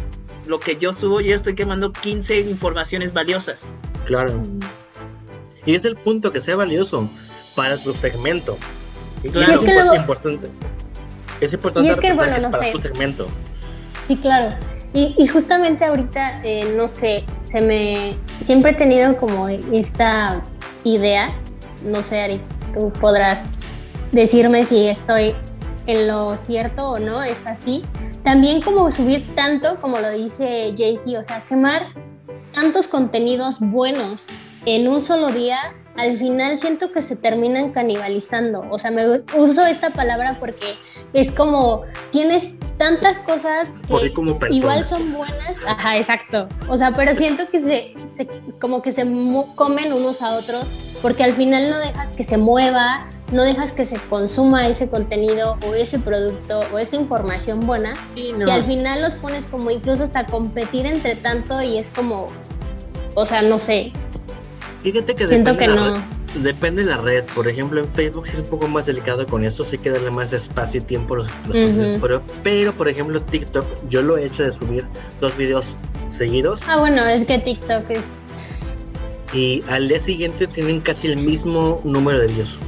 [0.46, 3.68] lo que yo subo, ya estoy quemando 15 informaciones valiosas.
[4.07, 4.42] Claro.
[5.64, 7.09] Y es el punto que sea valioso
[7.55, 8.59] para tu segmento.
[9.31, 9.62] claro.
[9.62, 10.48] es, importante.
[11.40, 12.72] Es importante y es que, bueno, no para sé.
[12.72, 13.26] tu segmento.
[14.02, 14.57] Sí, claro.
[14.94, 18.16] Y, y justamente ahorita, eh, no sé, se me.
[18.42, 20.42] Siempre he tenido como esta
[20.85, 21.28] idea.
[21.85, 22.40] No sé, Ari,
[22.74, 23.64] tú podrás
[24.11, 25.35] decirme si estoy
[25.87, 27.83] en lo cierto o no, es así
[28.22, 31.82] también como subir tanto, como lo dice Jaycee, o sea, quemar
[32.52, 34.28] tantos contenidos buenos
[34.64, 35.58] en un solo día
[35.96, 38.64] al final siento que se terminan canibalizando.
[38.70, 39.05] O sea, me
[39.37, 40.74] uso esta palabra porque
[41.12, 44.12] es como tienes tantas cosas que
[44.50, 45.59] igual son buenas.
[45.66, 46.48] Ajá, exacto.
[46.68, 48.26] O sea, pero siento que se,
[48.61, 49.05] como que se
[49.55, 50.64] comen unos a otros
[51.00, 55.59] porque al final no dejas que se mueva, no dejas que se consuma ese contenido
[55.66, 60.26] o ese producto o esa información buena, y al final los pones como incluso hasta
[60.26, 62.28] competir entre tanto y es como,
[63.14, 63.92] o sea, no sé,
[64.82, 65.92] Fíjate que Siento que no.
[66.34, 67.24] depende de la red.
[67.34, 69.64] Por ejemplo, en Facebook sí es un poco más delicado con eso.
[69.64, 71.30] Sí que darle más espacio y tiempo a los,
[72.00, 74.84] pero, pero, por ejemplo, TikTok, yo lo he hecho de subir
[75.20, 75.66] dos videos
[76.10, 76.60] seguidos.
[76.66, 78.12] Ah, bueno, es que TikTok es.
[79.32, 82.58] Y al día siguiente tienen casi el mismo número de views.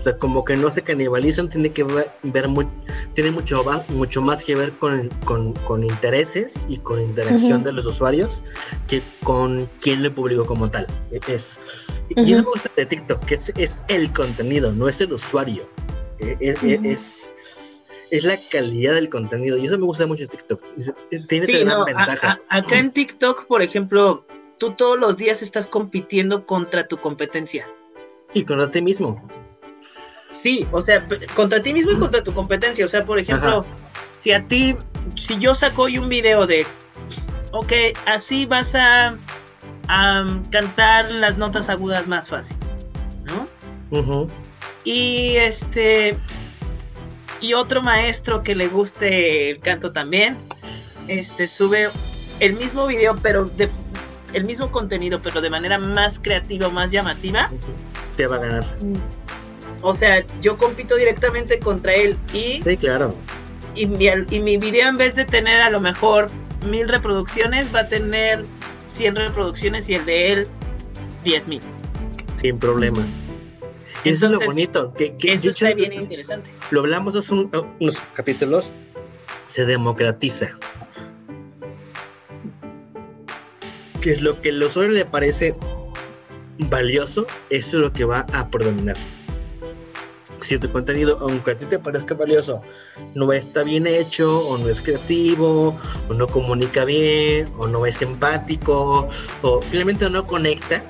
[0.00, 2.10] O sea, como que no se canibalizan, tiene que ver,
[3.16, 5.08] tiene mucho, mucho más que ver con,
[5.64, 8.42] con, intereses y con interacción de los usuarios
[8.88, 10.86] que con quién le publicó como tal.
[11.10, 11.58] Es,
[12.10, 15.66] Y eso me gusta de TikTok, que es, el contenido, no es el usuario.
[16.18, 17.30] E, e, e, es,
[18.10, 19.56] es, la calidad del contenido.
[19.56, 20.62] Y eso me gusta mucho de TikTok.
[21.26, 22.38] Tiene una ventaja.
[22.50, 24.26] acá en TikTok, por ejemplo,
[24.58, 27.66] tú todos los días estás compitiendo contra tu competencia.
[28.34, 29.26] Y contra ti mismo.
[30.28, 32.84] Sí, o sea, contra ti mismo y contra tu competencia.
[32.84, 33.64] O sea, por ejemplo,
[34.14, 34.76] si a ti,
[35.14, 36.66] si yo saco hoy un video de,
[37.52, 37.72] ok,
[38.06, 39.16] así vas a,
[40.50, 42.56] cantar las notas agudas más fácil,
[43.24, 44.26] ¿no?
[44.82, 46.18] Y este,
[47.40, 50.38] y otro maestro que le guste el canto también,
[51.06, 51.88] este, sube
[52.40, 53.70] el mismo video, pero de,
[54.32, 57.50] el mismo contenido, pero de manera más creativa, más llamativa
[58.16, 58.76] te va a ganar.
[59.86, 62.60] O sea, yo compito directamente contra él y...
[62.64, 63.14] Sí, claro.
[63.76, 66.26] Y mi, y mi video en vez de tener a lo mejor
[66.68, 68.44] mil reproducciones, va a tener
[68.86, 70.48] 100 reproducciones y el de él
[71.22, 71.60] 10 mil.
[72.40, 73.06] Sin problemas.
[74.02, 74.92] Y eso es lo bonito.
[74.94, 76.50] Que, eso está bien interesante.
[76.72, 78.72] Lo hablamos hace unos capítulos.
[79.48, 80.48] Se democratiza.
[84.00, 85.54] Que es lo que al usuario le parece
[86.58, 88.96] valioso, eso es lo que va a predominar.
[90.46, 92.62] Si tu contenido, aunque a ti te parezca valioso,
[93.14, 95.76] no está bien hecho, o no es creativo,
[96.08, 99.08] o no comunica bien, o no es empático,
[99.42, 100.84] o simplemente no conecta,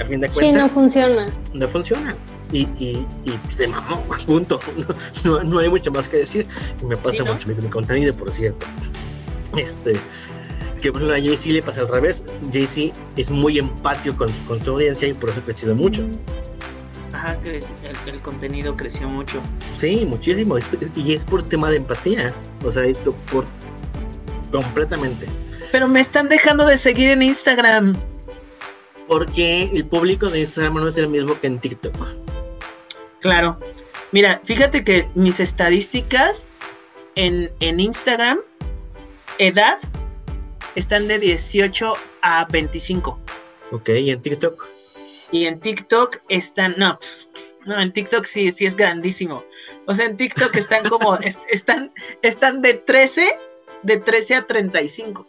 [0.00, 0.36] a fin de cuentas.
[0.36, 1.26] Sí, no funciona.
[1.52, 2.16] No funciona.
[2.52, 3.06] Y, y,
[3.50, 4.58] se mamó, punto.
[5.24, 6.46] No, no, hay mucho más que decir.
[6.80, 8.64] Y me pasa mucho mi, mi contenido, por cierto.
[9.56, 9.92] Este,
[10.80, 12.24] que bueno, a Jay-Z le pasa al revés.
[12.50, 16.06] Jay-Z es muy empático con, con su audiencia y por eso ha crecido mucho.
[17.12, 17.62] Ajá, el,
[18.06, 19.40] el, contenido creció mucho.
[19.78, 20.56] Sí, muchísimo.
[20.96, 22.32] Y es por tema de empatía.
[22.64, 22.84] O sea,
[23.30, 23.44] por
[24.50, 25.26] completamente.
[25.70, 27.94] Pero me están dejando de seguir en Instagram.
[29.08, 31.94] Porque el público de Instagram no es el mismo que en TikTok.
[33.20, 33.58] Claro.
[34.12, 36.48] Mira, fíjate que mis estadísticas
[37.14, 38.40] en, en Instagram,
[39.38, 39.78] edad,
[40.74, 43.18] están de 18 a 25.
[43.70, 44.66] Ok, ¿y en TikTok?
[45.32, 46.98] Y en TikTok están, no,
[47.66, 49.44] no, en TikTok sí, sí es grandísimo.
[49.86, 51.18] O sea, en TikTok están como,
[51.50, 51.92] están,
[52.22, 53.28] están de 13,
[53.82, 55.26] de 13 a 35.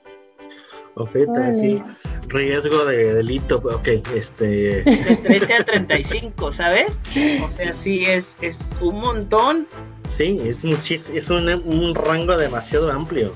[0.96, 1.12] Ok,
[1.56, 1.82] sí.
[2.28, 4.84] Riesgo de delito, ok, este...
[4.84, 7.02] De 13 a 35, ¿sabes?
[7.44, 9.68] O sea, sí, es, es un montón.
[10.08, 13.34] Sí, es, es un, un rango demasiado amplio.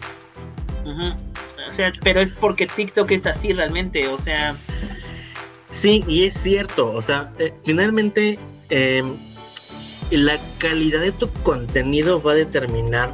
[1.68, 4.56] O sea, pero es porque TikTok es así realmente, o sea.
[5.70, 9.16] Sí, y es cierto, o sea, eh, finalmente em,
[10.12, 13.14] la calidad de tu contenido va a determinar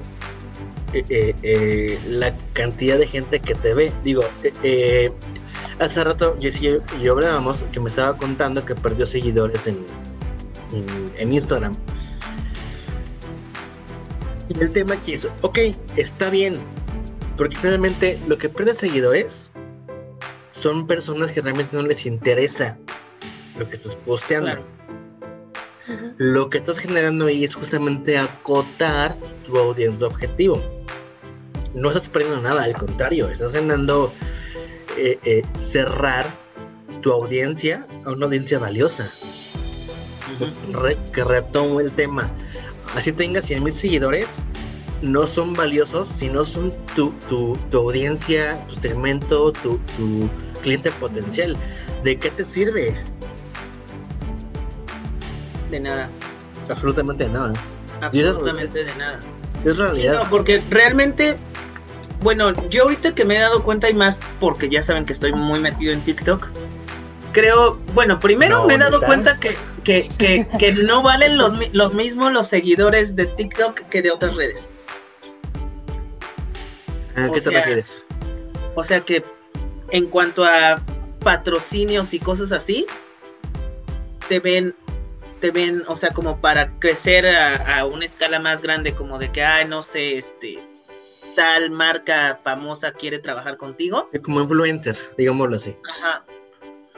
[0.94, 3.92] eh, eh, la cantidad de gente que te ve.
[4.04, 4.22] Digo,
[5.80, 9.84] hace rato yo, yo, yo hablábamos que me estaba contando que perdió seguidores en,
[10.72, 10.86] en,
[11.18, 11.76] en Instagram.
[14.50, 15.58] Y el tema aquí es, ok,
[15.96, 16.60] está bien,
[17.36, 19.43] porque finalmente lo que pierde seguidores
[20.64, 22.78] son personas que realmente no les interesa
[23.60, 24.66] lo que estás posteando.
[26.18, 30.64] Lo que estás generando ahí es justamente acotar tu audiencia objetivo.
[31.74, 34.14] No estás perdiendo nada, al contrario, estás ganando
[34.98, 36.26] eh, eh, cerrar
[37.02, 39.12] tu audiencia a una audiencia valiosa.
[41.12, 42.32] que retomo el tema.
[42.96, 44.28] Así tengas 100 mil seguidores,
[45.02, 50.30] no son valiosos si no son tu, tu, tu audiencia, tu segmento, tu, tu,
[50.64, 51.56] cliente potencial.
[52.04, 52.96] ¿De qué te sirve?
[55.70, 56.10] De nada.
[56.70, 57.54] Absolutamente de nada.
[58.02, 59.20] Absolutamente de nada.
[59.64, 60.24] Es realidad.
[60.24, 61.38] no, porque realmente,
[62.22, 65.32] bueno, yo ahorita que me he dado cuenta y más porque ya saben que estoy
[65.32, 66.50] muy metido en TikTok,
[67.32, 72.34] creo, bueno, primero me he dado cuenta que, que, que, no valen los, los mismos
[72.34, 74.70] los seguidores de TikTok que de otras redes.
[77.16, 78.04] ¿A qué te refieres?
[78.76, 79.24] O sea que
[79.94, 80.82] en cuanto a
[81.20, 82.86] patrocinios y cosas así,
[84.28, 84.76] te ven,
[85.40, 89.32] te ven, o sea, como para crecer a, a una escala más grande, como de
[89.32, 90.60] que, ay, no sé, este,
[91.36, 94.10] tal marca famosa quiere trabajar contigo.
[94.24, 95.76] Como influencer, digámoslo así.
[95.92, 96.26] Ajá.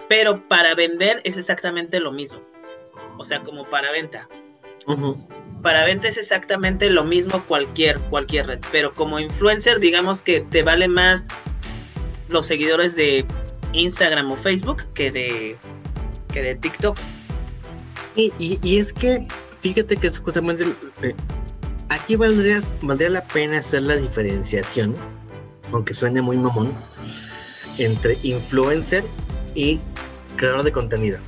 [0.08, 2.40] Pero para vender es exactamente lo mismo.
[3.18, 4.30] O sea, como para venta.
[5.62, 8.60] Para venta es exactamente lo mismo cualquier, cualquier red.
[8.72, 11.28] Pero como influencer, digamos que te vale más
[12.30, 13.26] los seguidores de
[13.74, 15.58] Instagram o Facebook que de,
[16.32, 16.98] que de TikTok.
[18.16, 19.28] Y, y, es que,
[19.60, 20.64] fíjate que es justamente
[21.02, 21.14] eh,
[21.90, 24.96] aquí valdría, valdría la pena hacer la diferenciación,
[25.74, 26.74] aunque suene muy mamón,
[27.78, 29.04] entre influencer
[29.54, 29.82] y
[30.38, 31.20] creador de contenido.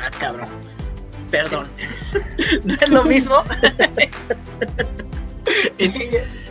[0.00, 0.48] Ah, cabrón.
[1.30, 1.68] Perdón.
[2.64, 3.44] ¿No es lo mismo?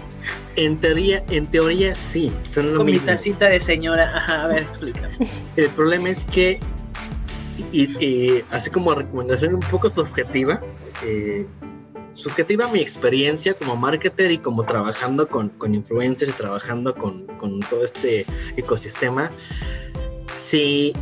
[0.57, 3.01] en, teoría, en teoría sí, son lo Con mismo.
[3.01, 4.11] mi tacita de señora.
[4.13, 5.15] Ajá, a ver, explícame.
[5.55, 6.59] El problema es que
[7.71, 10.61] y, así como recomendación un poco subjetiva,
[11.03, 11.45] eh,
[12.13, 17.59] subjetiva mi experiencia como marketer y como trabajando con, con influencers y trabajando con, con,
[17.61, 19.31] todo este ecosistema,
[20.35, 20.93] si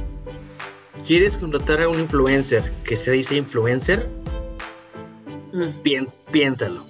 [1.06, 4.08] quieres contratar a un influencer que se dice influencer,
[5.54, 5.70] mm.
[6.32, 6.84] piénsalo.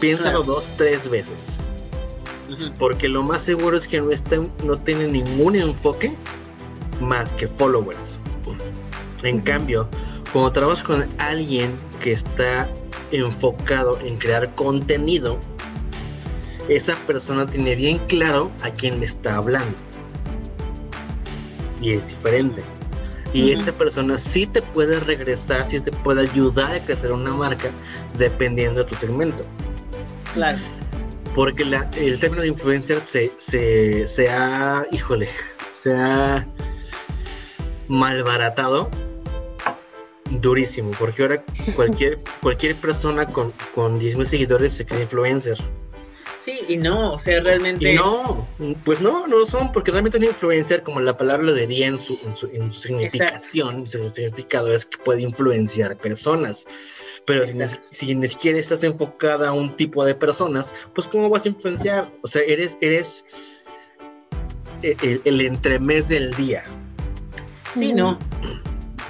[0.00, 1.58] Piénsalo dos, tres veces.
[2.78, 4.08] Porque lo más seguro es que no,
[4.64, 6.12] no tiene ningún enfoque
[7.00, 8.18] más que followers.
[9.22, 9.88] En cambio,
[10.32, 12.68] cuando trabajas con alguien que está
[13.10, 15.38] enfocado en crear contenido,
[16.68, 19.76] esa persona tiene bien claro a quién le está hablando.
[21.80, 22.62] Y es diferente.
[23.32, 27.70] Y esa persona sí te puede regresar, sí te puede ayudar a crecer una marca
[28.16, 29.44] dependiendo de tu segmento.
[30.32, 30.58] Claro.
[31.38, 35.28] Porque el término de influencer se, se, se ha, híjole,
[35.84, 36.44] se ha
[37.86, 38.90] malbaratado
[40.32, 41.44] durísimo, porque ahora
[41.76, 45.56] cualquier, cualquier persona con, con 10.000 seguidores se cree influencer.
[46.40, 47.94] Sí, y no, o sea, realmente...
[47.94, 48.48] no,
[48.84, 52.18] pues no, no son, porque realmente un influencer, como la palabra lo diría en su,
[52.52, 56.66] en su, significación, su significado es que puede influenciar personas.
[57.28, 57.44] Pero
[57.90, 62.10] si, ni siquiera estás enfocada a un tipo de personas, pues ¿cómo vas a influenciar?
[62.22, 63.26] O sea, eres, eres
[64.82, 66.64] el, el entremés del día.
[67.74, 68.18] Sí, no.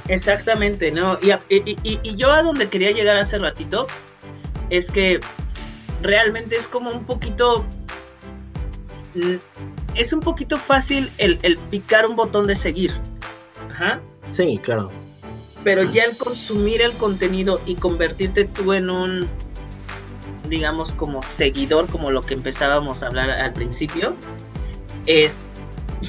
[0.09, 1.17] Exactamente, ¿no?
[1.23, 3.87] Y, y, yo a donde quería llegar hace ratito
[4.69, 5.21] es que
[6.03, 7.65] realmente es como un poquito...
[9.15, 9.37] Mm,
[9.95, 12.93] es un poquito fácil el, picar un botón de seguir.
[13.71, 14.01] Ajá.
[14.33, 14.91] Sí, claro.
[15.65, 19.29] Pero ya el consumir el contenido y convertirte tú en un,
[20.49, 24.15] digamos, como seguidor, como lo que empezábamos a hablar al principio,
[25.07, 25.51] es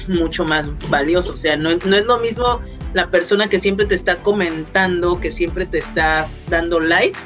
[0.08, 1.32] mucho más valioso.
[1.32, 2.60] O sea, no, no es lo mismo
[2.92, 7.18] la persona que siempre te está comentando, que siempre te está dando like,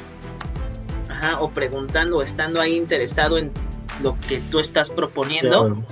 [1.09, 3.51] ajá, o preguntando, o estando ahí interesado en
[4.03, 5.83] lo que tú estás proponiendo,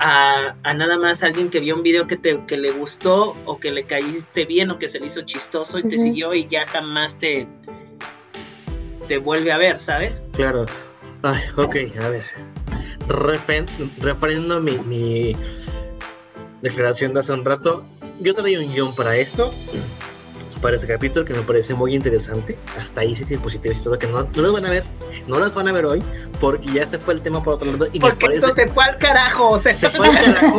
[0.00, 3.70] a, nada más alguien que vio un video que, te, que le gustó, o que
[3.70, 7.18] le caíste bien, o que se le hizo chistoso y te siguió y ya jamás
[7.18, 7.46] te,
[9.06, 10.24] te vuelve a ver, ¿sabes?
[10.32, 10.64] Claro.
[11.22, 12.24] Ay, ok, a ver.
[13.98, 15.36] refrendo mi, mi
[16.62, 17.84] declaración de hace un rato,
[18.20, 19.52] yo traigo un guion para esto,
[20.60, 22.56] para este capítulo que me parece muy interesante.
[22.78, 24.84] Hasta ahí sí diapositivas y todo que no, no van a ver,
[25.26, 26.02] no las van a ver hoy,
[26.40, 27.88] porque ya se fue el tema por otro lado.
[27.92, 30.58] Y porque esto se fue al carajo, se, fue al carajo.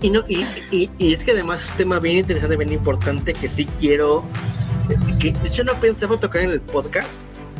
[0.00, 3.48] Y, no, y, y, es que además es un tema bien interesante, bien importante que
[3.48, 4.22] sí quiero.
[5.18, 7.08] Que, de hecho, no pensaba tocar en el podcast,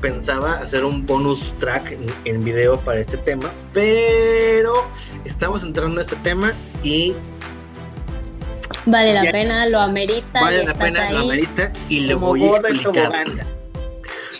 [0.03, 4.74] pensaba hacer un bonus track en, en, video para este tema, pero
[5.24, 7.14] estamos entrando a este tema y
[8.86, 10.40] Vale la pena, lo amerita.
[10.40, 13.26] Vale la pena, lo amerita y lo voy a explicar.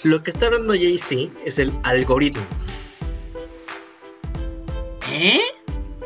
[0.03, 2.43] Lo que está hablando JC es el algoritmo.
[5.11, 5.41] ¿Eh?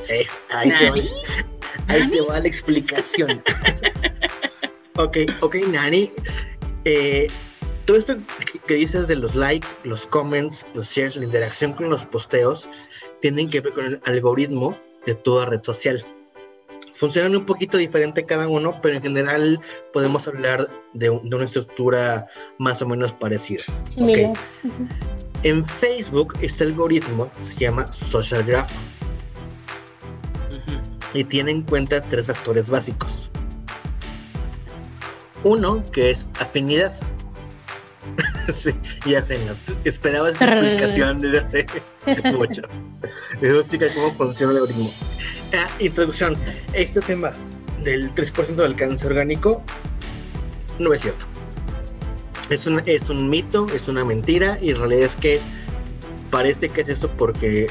[0.09, 0.97] eh ahí, te va,
[1.89, 3.43] ahí te va la explicación.
[4.97, 6.13] ok, ok, Nani.
[6.85, 7.27] Eh,
[7.87, 8.17] todo esto
[8.67, 12.69] que dices de los likes, los comments, los shares, la interacción con los posteos,
[13.21, 16.05] tienen que ver con el algoritmo de toda red social
[16.99, 19.61] funcionan un poquito diferente cada uno, pero en general
[19.93, 22.27] podemos hablar de, una estructura
[22.59, 23.63] más o menos parecida.
[25.45, 28.71] En Facebook este algoritmo se llama Social Graph.
[31.15, 33.31] y tiene en cuenta tres factores básicos.
[35.45, 36.93] Uno, que es afinidad.
[38.53, 38.71] sí,
[39.07, 39.55] ya sé, no.
[39.85, 41.67] esperaba esa explicación desde hace
[42.33, 42.63] mucho.
[43.41, 44.93] Eso explica cómo funciona el algoritmo.
[45.55, 46.37] Ah, introducción.
[46.73, 47.33] Este tema
[47.83, 49.63] del 3% del alcance orgánico
[50.79, 51.25] no es cierto.
[52.51, 55.41] Es un, es un mito, es una mentira y en realidad es que
[56.31, 57.67] parece que es eso porque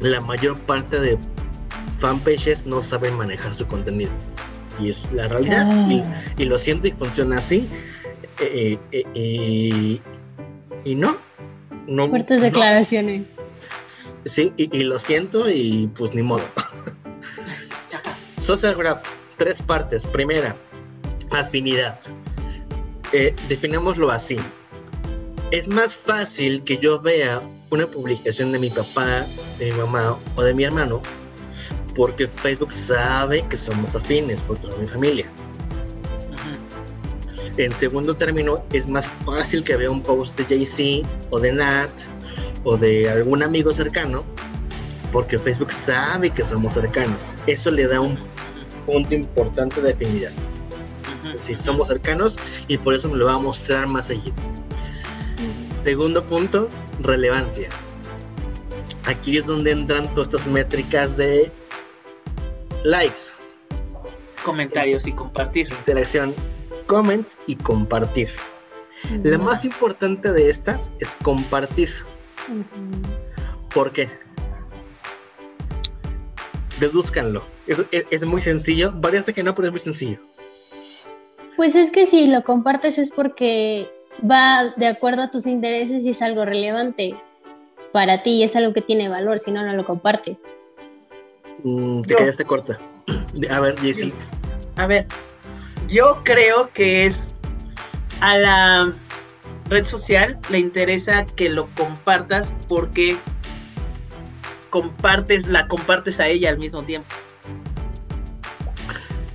[0.00, 1.18] la mayor parte de
[1.98, 4.10] fanpages no saben manejar su contenido.
[4.80, 5.88] Y es la realidad.
[6.36, 7.68] Y, lo siento y funciona así.
[8.40, 10.00] Eh, eh, eh,
[10.84, 11.16] y no.
[11.86, 13.36] no Fuertes declaraciones.
[14.24, 16.44] Sí, y, lo siento y pues ni modo.
[18.40, 19.04] Social Graph,
[19.36, 20.04] tres partes.
[20.06, 20.56] Primera,
[21.30, 22.00] afinidad.
[23.48, 24.36] definémoslo así.
[25.50, 29.26] Es más fácil que yo vea una publicación de mi papá,
[29.58, 31.00] de mi mamá o de mi hermano
[31.94, 35.26] porque Facebook sabe que somos afines por toda mi familia.
[37.56, 41.90] En segundo término, es más fácil que vea un post de Jay-Z o de Nat
[42.64, 44.24] o de algún amigo cercano,
[45.12, 47.18] porque Facebook sabe que somos cercanos.
[47.46, 48.18] Eso le da un
[48.86, 50.32] punto importante de afinidad.
[51.36, 52.36] Si somos cercanos
[52.66, 54.34] y por eso me lo va a mostrar más seguido.
[55.84, 56.68] Segundo punto,
[57.00, 57.68] relevancia.
[59.06, 61.52] Aquí es donde entran todas estas métricas de
[62.82, 63.32] likes,
[64.42, 65.68] comentarios y compartir.
[65.70, 66.34] Interacción,
[66.86, 68.30] comments y compartir.
[69.22, 71.90] La más importante de estas es compartir.
[73.74, 74.08] ¿Por qué?
[76.80, 77.44] Dedúzcanlo.
[77.66, 78.98] Es, muy sencillo.
[79.00, 80.18] Parece que no, pero es muy sencillo.
[81.56, 83.88] Pues es que si lo compartes es porque
[84.28, 87.14] va de acuerdo a tus intereses y es algo relevante
[87.92, 90.38] para ti y es algo que tiene valor, si no, no lo compartes.
[91.62, 92.80] Mm, te quedaste corta.
[93.50, 94.12] A ver, Jessy.
[94.76, 95.06] A ver,
[95.88, 97.28] yo creo que es
[98.20, 98.92] a la
[99.68, 103.16] red social le interesa que lo compartas porque
[104.70, 107.08] compartes, la compartes a ella al mismo tiempo.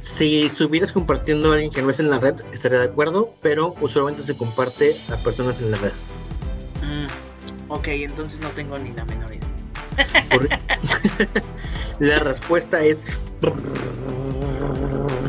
[0.01, 3.73] Si estuvieras compartiendo a alguien que no es en la red, estaría de acuerdo, pero
[3.79, 5.93] usualmente se comparte a personas en la red.
[6.83, 9.47] Mm, ok, entonces no tengo ni la menor idea.
[11.99, 12.99] la respuesta es.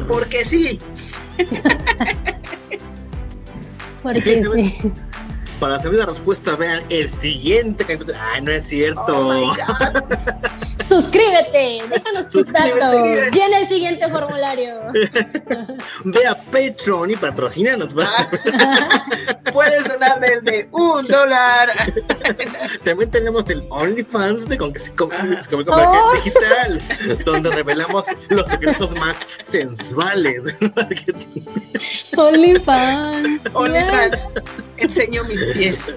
[0.09, 0.81] Porque sí.
[4.03, 4.93] Porque sí.
[5.61, 8.17] Para saber la respuesta, vean el siguiente capítulo.
[8.19, 9.03] Ay, no es cierto.
[9.09, 9.53] Oh
[10.89, 13.31] Suscríbete, déjanos tus datos.
[13.31, 14.81] Llena el siguiente formulario.
[16.05, 17.95] Ve a Patreon y patrocínanos.
[19.53, 21.71] Puedes donar desde un dólar.
[22.83, 24.73] También tenemos el OnlyFans de con,
[25.69, 26.13] oh.
[26.15, 26.83] Digital,
[27.25, 30.43] donde revelamos los secretos más sensuales
[32.17, 33.43] OnlyFans.
[33.55, 34.29] OnlyFans.
[34.77, 35.95] Enseño mis pies.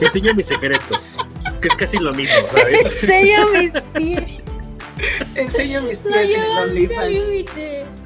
[0.00, 1.16] Enseño mis secretos,
[1.60, 2.84] que es casi lo mismo, ¿sabes?
[2.84, 4.44] Enseño mis pies.
[5.34, 6.78] Enseño mis pies no, en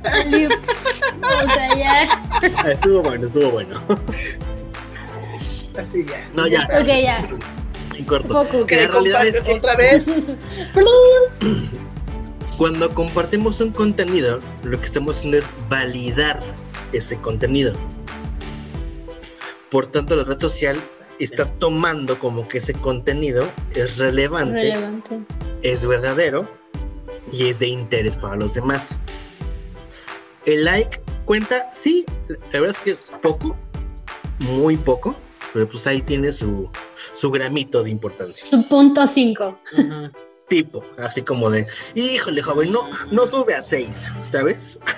[0.03, 1.01] OnlyFans.
[1.23, 2.71] O sea, ya.
[2.71, 3.81] Estuvo bueno, estuvo bueno.
[5.79, 6.29] Así ya.
[6.35, 6.61] No, ya.
[6.81, 7.29] Ok, ya.
[7.97, 8.29] En corto.
[8.29, 8.67] Focus.
[8.67, 9.53] Que la realidad es que...
[9.53, 10.07] otra vez.
[12.59, 16.41] Cuando compartimos un contenido, lo que estamos haciendo es validar
[16.93, 17.73] ese contenido.
[19.71, 20.77] Por tanto, la red social
[21.19, 24.75] está tomando como que ese contenido es relevante,
[25.63, 26.49] es verdadero
[27.33, 28.89] y es de interés para los demás.
[30.47, 33.57] El like cuenta, sí, la verdad es que es poco,
[34.39, 35.15] muy poco,
[35.53, 36.71] pero pues ahí tiene su,
[37.21, 38.47] su gramito de importancia.
[38.47, 39.59] Su punto 5.
[40.49, 43.89] Tipo, así como de, híjole, joven, no, no sube a 6,
[44.31, 44.79] ¿sabes?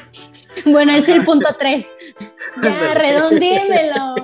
[0.66, 1.86] Bueno, es el punto 3.
[2.62, 4.14] Ya, redondímelo.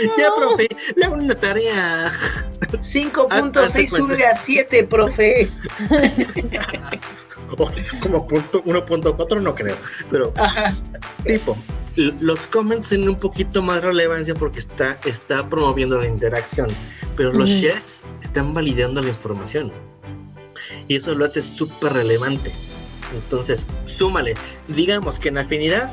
[0.18, 2.12] Ya, profe, le hago una tarea.
[2.60, 5.48] 5.6 sube a 7, profe.
[7.50, 9.76] Como punto 1.4 no creo,
[10.08, 10.32] pero
[11.24, 11.58] tipo,
[11.96, 16.68] los comments tienen un poquito más relevancia porque está, está promoviendo la interacción,
[17.16, 19.70] pero los shares están validando la información.
[20.86, 22.52] Y eso lo hace súper relevante.
[23.14, 24.34] Entonces, súmale.
[24.68, 25.90] Digamos que en afinidad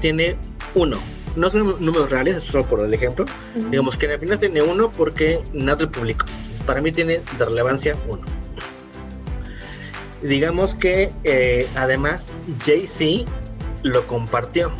[0.00, 0.36] tiene
[0.74, 0.98] uno.
[1.36, 3.24] No son números reales, eso solo por el ejemplo.
[3.70, 6.26] Digamos que en afinidad tiene uno porque nada lo publicó.
[6.66, 8.22] Para mí tiene de relevancia uno.
[10.22, 12.26] Digamos que eh, además
[12.64, 13.30] Jay-Z
[13.82, 14.72] lo compartió.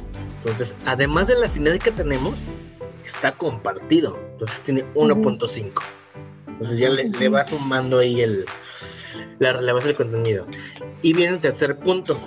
[0.45, 2.35] Entonces, además de la afinidad que tenemos,
[3.05, 4.19] está compartido.
[4.33, 5.83] Entonces tiene 1.5.
[6.47, 8.45] Entonces ya le, le, va sumando ahí el,
[9.39, 10.47] la relevancia del contenido.
[11.03, 12.19] Y viene el tercer punto,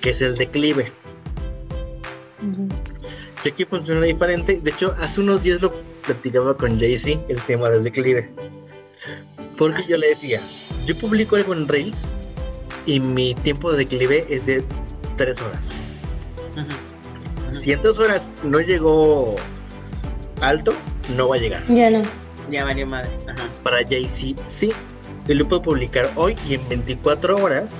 [0.00, 0.92] que es el declive.
[2.38, 2.77] Que
[3.48, 4.60] aquí funciona diferente.
[4.62, 5.72] De hecho, hace unos días lo
[6.06, 8.30] platicaba con Jay-Z el tema del declive.
[9.56, 10.40] Porque yo le decía,
[10.86, 12.06] yo publico algo en Reels
[12.86, 14.62] y mi tiempo de declive es de
[15.16, 15.68] tres horas.
[17.62, 19.34] Si en tres horas no llegó
[20.40, 20.72] alto,
[21.16, 21.64] no va a llegar.
[21.68, 22.02] Ya no.
[22.50, 23.10] Ya valió madre.
[23.28, 23.46] Ajá.
[23.62, 24.70] Para Jay-Z, sí.
[25.26, 27.70] Y lo puedo publicar hoy y en 24 horas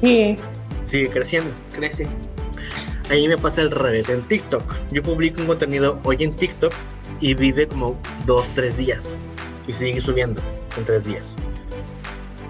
[0.00, 0.36] Sí.
[0.84, 1.50] sigue creciendo.
[1.74, 2.06] Crece.
[3.10, 4.62] Ahí me pasa al revés en TikTok.
[4.90, 6.72] Yo publico un contenido hoy en TikTok
[7.20, 9.06] y vive como 2, 3 días.
[9.66, 10.40] Y sigue subiendo
[10.78, 11.32] en 3 días.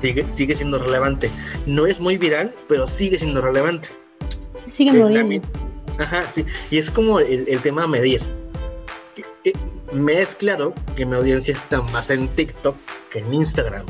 [0.00, 1.30] Sigue, sigue siendo relevante.
[1.66, 3.88] No es muy viral, pero sigue siendo relevante.
[4.56, 4.98] Se sigue mi-
[5.98, 6.44] Ajá, sí.
[6.70, 8.22] Y es como el, el tema a medir.
[9.44, 9.52] Eh,
[9.92, 12.76] Me es claro que mi audiencia está más en TikTok
[13.10, 13.84] que en Instagram.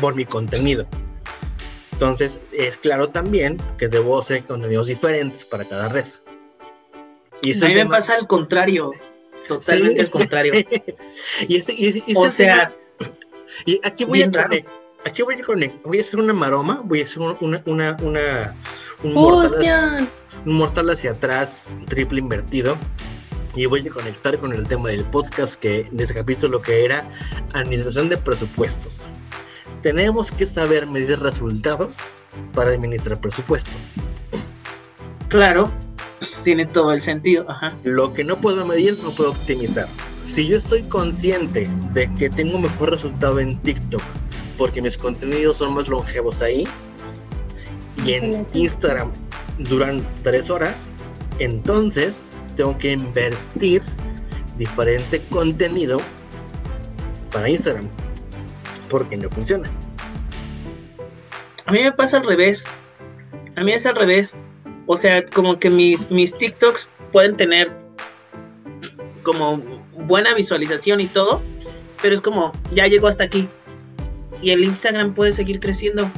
[0.00, 0.86] Por mi contenido.
[2.00, 6.06] Entonces, es claro también que debo hacer contenidos diferentes para cada red.
[7.42, 8.92] Y A mí me pasa al contrario.
[9.46, 10.52] Totalmente Sí, al contrario.
[10.54, 10.66] sí.
[11.46, 13.12] Y ese, y ese- O ese sea, tema-
[13.66, 14.56] y aquí voy a raro.
[15.04, 17.96] aquí voy a conect- voy a hacer una maroma, voy a hacer un- una, una,
[18.00, 18.54] una
[19.02, 20.08] un mortal,
[20.46, 22.78] un mortal hacia atrás, triple invertido.
[23.54, 27.06] Y voy a conectar con el tema del podcast que de ese capítulo que era
[27.52, 28.96] administración de presupuestos.
[29.82, 31.96] Tenemos que saber medir resultados
[32.54, 33.74] para administrar presupuestos.
[35.28, 35.70] claro.
[36.44, 37.46] Tiene todo el sentido.
[37.48, 37.74] Ajá.
[37.82, 39.88] Lo que no puedo medir no puedo optimizar.
[40.26, 44.02] Si yo estoy consciente de que tengo mejor resultado en TikTok
[44.60, 46.68] porque mis contenidos son más longevos ahí
[48.04, 48.46] y en.
[48.52, 49.10] Instagram
[49.58, 50.82] duran tres horas,
[51.38, 52.26] entonces
[52.56, 53.82] tengo que invertir
[54.58, 55.98] diferente contenido
[57.32, 57.88] para Instagram
[58.90, 59.70] porque no funciona.
[61.64, 62.66] A mí me pasa al revés.
[63.56, 64.36] A mí es al revés.
[64.86, 67.72] O sea, como que mis, mis TikToks pueden tener
[69.22, 69.58] como
[70.06, 71.42] buena visualización y todo,
[72.02, 73.48] pero es como, ya llegó hasta aquí.
[74.42, 76.10] Y el Instagram puede seguir creciendo.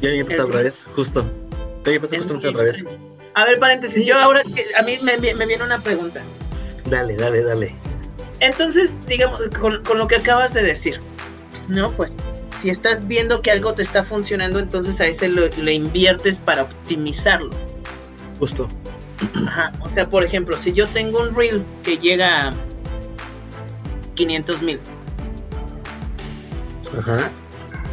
[0.00, 1.30] Ya me pasa al revés, justo.
[1.84, 2.84] Ya me pasa al revés.
[3.34, 4.42] A ver, paréntesis, yo ahora,
[4.76, 6.22] a mí me, me viene una pregunta.
[6.86, 7.74] Dale, dale, dale.
[8.40, 11.00] Entonces, digamos, con, con lo que acabas de decir,
[11.68, 11.92] ¿no?
[11.92, 12.14] Pues,
[12.60, 16.62] si estás viendo que algo te está funcionando, entonces a ese lo, lo inviertes para
[16.62, 17.50] optimizarlo.
[18.38, 18.68] Justo.
[19.46, 22.54] Ajá, o sea, por ejemplo, si yo tengo un reel que llega a
[24.14, 24.80] 500 mil,
[26.98, 27.30] Ajá.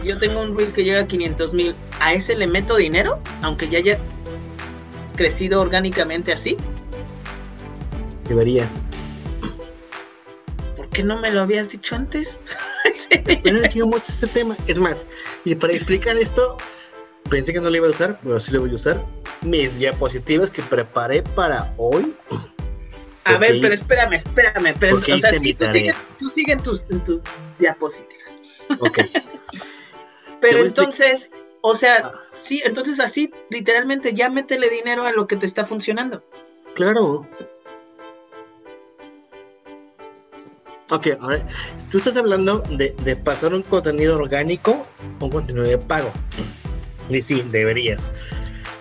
[0.01, 3.19] si yo tengo un reel que llega a 500 mil, ¿a ese le meto dinero?
[3.41, 3.99] Aunque ya haya
[5.15, 6.57] crecido orgánicamente así,
[8.27, 8.69] Deberías.
[10.75, 12.39] ¿por qué no me lo habías dicho antes?
[13.43, 14.57] Pero no mucho este tema.
[14.67, 14.97] Es más,
[15.45, 16.57] y para explicar esto,
[17.29, 19.05] pensé que no lo iba a usar, pero sí lo voy a usar.
[19.41, 22.13] Mis diapositivas que preparé para hoy.
[23.23, 25.93] A ver, pero espérame, espérame, porque O sea, sí, tú, tarea.
[25.93, 27.21] sigue, tú sigue en tus, en tus
[27.59, 28.41] diapositivas.
[28.79, 28.99] Ok.
[30.41, 31.31] Pero entonces,
[31.61, 32.13] o sea, Ah.
[32.33, 36.23] sí, entonces así, literalmente, ya métele dinero a lo que te está funcionando.
[36.75, 37.27] claro.
[40.89, 41.45] Ok, ahora,
[41.91, 44.87] tú estás hablando de, pasar un contenido orgánico
[45.19, 46.11] a un contenido de pago.
[47.09, 48.09] Y sí, deberías.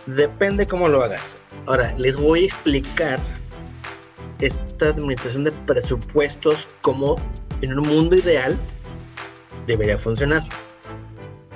[0.07, 1.36] Depende cómo lo hagas.
[1.66, 3.18] Ahora, les voy a explicar
[4.38, 7.16] esta administración de presupuestos como
[7.61, 8.57] en un mundo ideal
[9.66, 10.44] debería funcionar.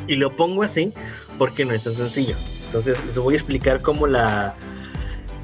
[0.09, 0.93] Y lo pongo así
[1.39, 2.35] porque no es tan sencillo.
[2.67, 4.57] Entonces les voy a explicar como la,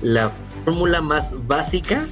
[0.00, 0.30] la
[0.64, 2.08] fórmula más básica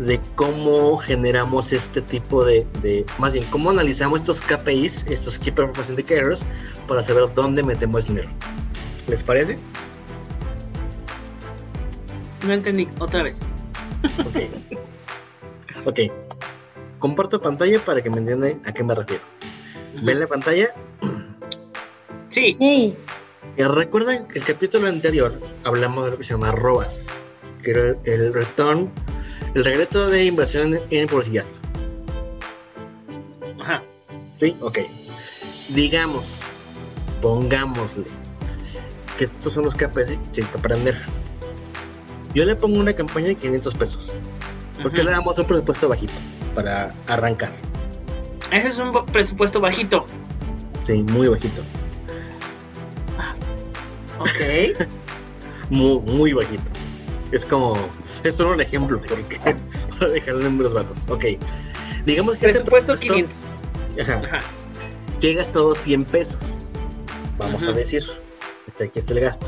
[0.00, 5.52] de cómo generamos este tipo de, de- más bien, cómo analizamos estos KPIs, estos Key
[5.52, 6.42] Performance Indicators,
[6.88, 8.30] para saber dónde metemos dinero.
[9.06, 9.58] ¿Les parece?
[12.46, 13.42] No entendí, otra vez.
[14.20, 15.86] Ok.
[15.86, 16.00] ok.
[16.98, 19.22] Comparto pantalla para que me entiendan a qué me refiero.
[20.02, 20.74] ¿Ven la pantalla?
[22.28, 22.96] Sí, Ey,
[23.58, 27.04] Y recuerdan que el capítulo anterior hablamos de lo que se llama ROAS,
[27.62, 28.90] que era el return,
[29.54, 31.44] el regreso de inversión en publicidad.
[33.60, 33.82] ajá.
[34.38, 34.56] ¿Sí?
[34.60, 34.78] Ok.
[35.70, 36.24] Digamos,
[37.20, 38.04] pongámosle
[39.18, 40.96] que estos son los que hay que aprender.
[42.34, 44.12] Yo le pongo una campaña de 500 pesos.
[44.82, 45.06] ¿Por qué Ujú.
[45.06, 46.12] le damos un presupuesto bajito?
[46.54, 47.52] Para arrancar.
[48.50, 50.06] Ese es un presupuesto bajito.
[50.84, 51.62] Sí, muy bajito.
[54.18, 54.88] Ok.
[55.70, 56.62] Muy, muy bajito.
[57.30, 57.74] Es como.
[58.24, 59.38] Es solo un ejemplo, porque
[59.98, 60.98] para dejar números bajos.
[61.08, 61.24] Ok.
[62.04, 63.52] Digamos que ese presupuesto 500.
[64.00, 64.16] Ajá.
[64.16, 64.40] Ajá.
[65.20, 66.38] que he gastado 100 pesos.
[67.38, 68.04] Vamos a decir,
[68.68, 69.46] este, aquí está el gasto.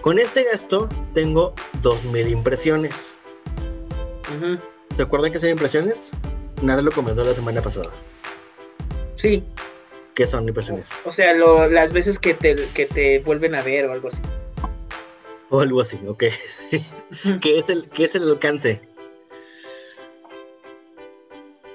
[0.00, 2.94] Con este gasto tengo 2000 impresiones.
[4.96, 5.98] ¿Te acuerdan que son impresiones?
[6.62, 7.90] Nada lo comentó la semana pasada.
[9.16, 9.44] Sí.
[10.14, 10.86] ¿Qué son impresiones?
[11.04, 14.22] O sea, lo, las veces que te, que te vuelven a ver o algo así.
[15.50, 16.24] O algo así, ok.
[17.40, 18.80] ¿Qué, es el, ¿Qué es el alcance?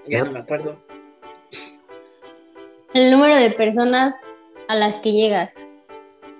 [0.07, 0.77] Ya no me acuerdo.
[2.93, 4.15] El número de personas
[4.67, 5.65] a las que llegas.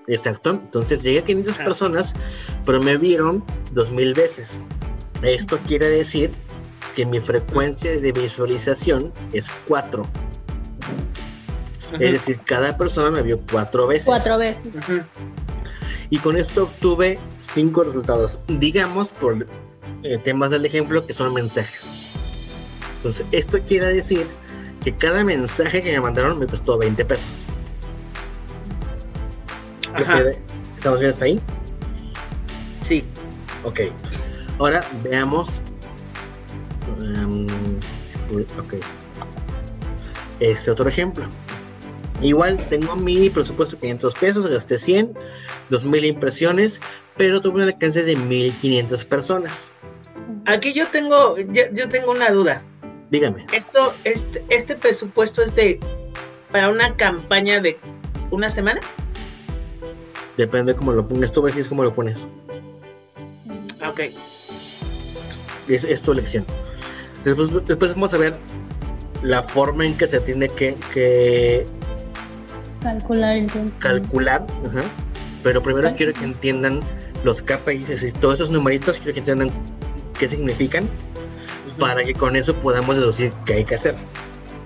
[0.08, 0.50] Exacto.
[0.50, 2.14] Entonces llegué a 500 personas,
[2.66, 4.60] pero me vieron 2000 veces.
[5.22, 6.32] Esto quiere decir
[6.96, 10.04] que mi frecuencia de visualización es 4.
[11.94, 14.06] Es decir, cada persona me vio cuatro veces.
[14.06, 14.62] Cuatro veces.
[16.12, 17.18] Y con esto obtuve
[17.54, 18.38] cinco resultados.
[18.48, 19.48] Digamos, por
[20.04, 22.12] eh, temas del ejemplo, que son mensajes.
[22.98, 24.28] Entonces, esto quiere decir
[24.84, 27.26] que cada mensaje que me mandaron me costó 20 pesos.
[30.76, 31.40] ¿Estamos bien hasta ahí?
[32.84, 33.06] Sí.
[33.64, 33.80] Ok.
[34.60, 35.50] Ahora veamos.
[37.00, 37.48] Um,
[38.60, 38.74] ok.
[40.42, 41.26] Este otro ejemplo.
[42.22, 45.14] Igual tengo mi presupuesto 500 pesos, gasté 100,
[45.70, 46.80] 2000 impresiones,
[47.18, 49.52] pero tuve un alcance de 1500 personas.
[50.46, 52.64] Aquí yo tengo, yo, tengo una duda.
[53.10, 53.46] Dígame.
[53.52, 55.80] Esto, este, este presupuesto es de
[56.52, 57.80] para una campaña de
[58.30, 58.82] una semana.
[60.38, 61.32] Depende de cómo lo pongas.
[61.32, 62.20] Tú ves si es como lo pones.
[63.82, 64.02] Ah, ok.
[65.68, 66.46] Es, tu elección.
[67.24, 68.34] Después, después vamos a ver
[69.24, 71.66] la forma en que se tiene que, que
[72.82, 73.48] calcular el
[73.80, 74.82] Calcular, ajá.
[75.44, 76.82] Pero primero quiero que entiendan
[77.24, 79.52] los KPIs, y todos esos numeritos, quiero que entiendan
[80.18, 80.90] qué significan
[81.80, 83.96] para que con eso podamos deducir qué hay que hacer.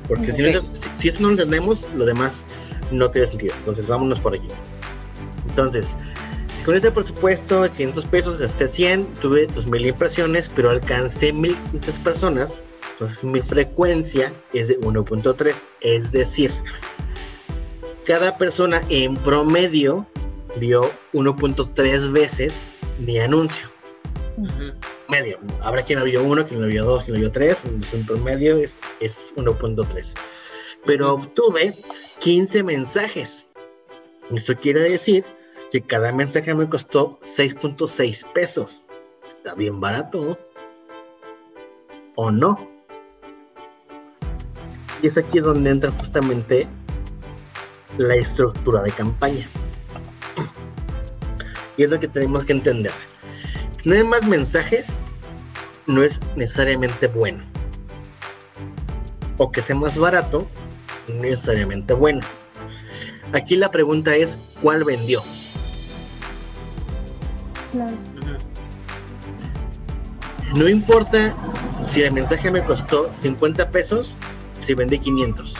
[0.07, 0.43] Porque si,
[0.97, 2.43] si, eso no lo entendemos, lo demás
[2.91, 3.53] no tiene sentido.
[3.59, 4.47] Entonces vámonos por aquí.
[5.49, 5.95] Entonces,
[6.57, 11.99] si con este presupuesto de 500 pesos gasté 100, tuve 2000 impresiones, pero alcancé 1500
[11.99, 12.59] personas,
[12.93, 15.53] entonces mi frecuencia es de 1.3.
[15.81, 16.51] Es decir,
[18.05, 20.05] cada persona en promedio
[20.57, 20.83] vio
[21.13, 22.53] 1.3 veces
[22.99, 23.67] mi anuncio.
[25.09, 25.39] Medio.
[25.61, 27.63] Habrá quien lo vio uno, quien lo vio dos, quien lo vio tres.
[27.93, 30.13] En promedio es, es 1.3.
[30.85, 31.73] Pero obtuve
[32.19, 33.49] 15 mensajes.
[34.33, 35.25] Esto quiere decir
[35.71, 38.81] que cada mensaje me costó 6.6 pesos.
[39.27, 40.37] Está bien barato.
[42.15, 42.69] ¿O no?
[45.01, 46.67] Y es aquí donde entra justamente
[47.97, 49.47] la estructura de campaña.
[51.77, 52.91] Y es lo que tenemos que entender.
[53.83, 54.87] Tener más mensajes
[55.87, 57.43] no es necesariamente bueno.
[59.37, 60.47] O que sea más barato,
[61.07, 62.21] no necesariamente bueno.
[63.33, 65.21] Aquí la pregunta es, ¿cuál vendió?
[70.55, 71.35] No importa
[71.85, 74.15] si el mensaje me costó 50 pesos,
[74.59, 75.53] si vendí 500.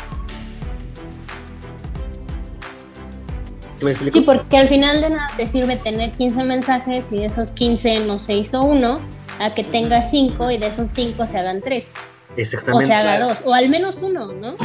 [4.12, 8.02] Sí, porque al final de nada te sirve tener 15 mensajes y de esos 15
[8.06, 9.02] no se hizo uno,
[9.40, 11.92] a que tengas 5 y de esos 5 se hagan 3.
[12.38, 12.86] Exactamente.
[12.86, 14.56] O se haga 2, o al menos uno, ¿no?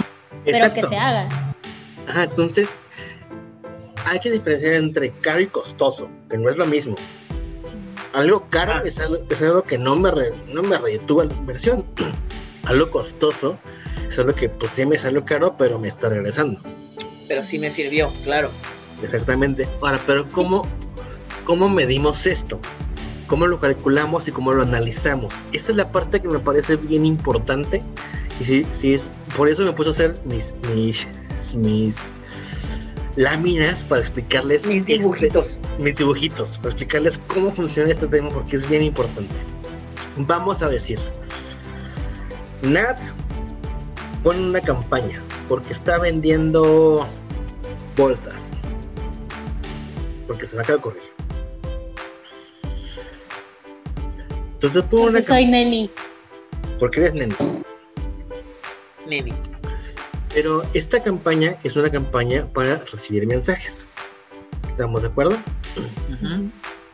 [0.44, 1.28] Pero que se haga.
[2.08, 2.68] Ajá, entonces
[4.06, 6.94] hay que diferenciar entre caro y costoso, que no es lo mismo.
[8.12, 8.82] Algo caro ah.
[8.84, 10.10] es, algo, que no me,
[10.52, 11.84] no me retuvo la inversión.
[12.64, 13.58] algo costoso
[14.08, 16.60] es algo que pues sí me salió caro, pero me está regresando.
[17.28, 18.50] Pero sí me sirvió, claro.
[19.02, 19.68] Exactamente.
[19.80, 20.62] Ahora, pero ¿cómo,
[21.44, 22.60] cómo medimos esto?
[23.26, 25.32] ¿Cómo lo calculamos y cómo lo analizamos?
[25.52, 27.82] Esta es la parte que me parece bien importante.
[28.40, 31.06] Y si, si es, por eso me puse a hacer mis, mis,
[31.54, 31.94] mis
[33.16, 34.66] láminas para explicarles.
[34.66, 35.58] Mis este, dibujitos.
[35.78, 39.34] mis dibujitos, para explicarles cómo funciona este tema porque es bien importante.
[40.16, 40.98] Vamos a decir,
[42.62, 42.98] Nat
[44.22, 47.06] pone una campaña porque está vendiendo
[47.96, 48.39] bolsas
[50.30, 51.02] porque se me acaba de ocurrir.
[54.52, 55.20] Entonces pongo una.
[55.20, 55.90] Soy neni.
[56.78, 57.34] Porque eres neni.
[59.08, 59.34] Neni.
[60.32, 63.84] Pero esta campaña es una campaña para recibir mensajes.
[64.68, 65.36] ¿Estamos de acuerdo?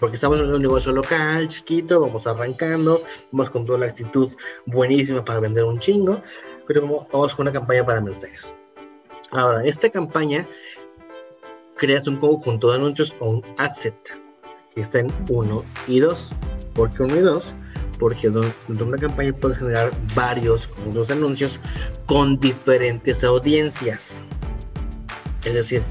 [0.01, 4.33] Porque estamos en un negocio local, chiquito, vamos arrancando, vamos con toda la actitud
[4.65, 6.23] buenísima para vender un chingo,
[6.67, 8.55] pero vamos con una campaña para mensajes.
[9.31, 10.49] Ahora, esta campaña
[11.77, 13.97] creas un conjunto de anuncios o un asset
[14.75, 16.31] que está en 1 y 2.
[16.75, 17.55] ¿Por qué 1 y 2?
[17.99, 21.59] porque de una campaña puedes generar varios, como dos anuncios,
[22.07, 24.21] con diferentes audiencias.
[25.45, 25.83] Es decir,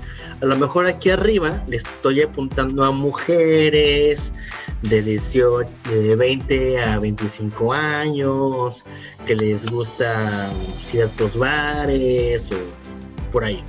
[0.42, 4.34] a lo mejor aquí arriba le estoy apuntando a mujeres
[4.82, 8.84] de 18, de 20 a 25 años,
[9.26, 13.64] que les gustan ciertos bares o por ahí.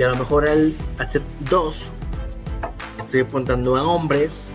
[0.00, 1.20] Y a lo mejor al hacer
[1.50, 1.90] dos
[2.98, 4.46] estoy apuntando a hombres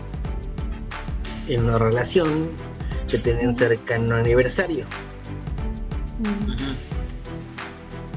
[1.48, 2.50] en una relación
[3.08, 4.86] que tienen cercano aniversario.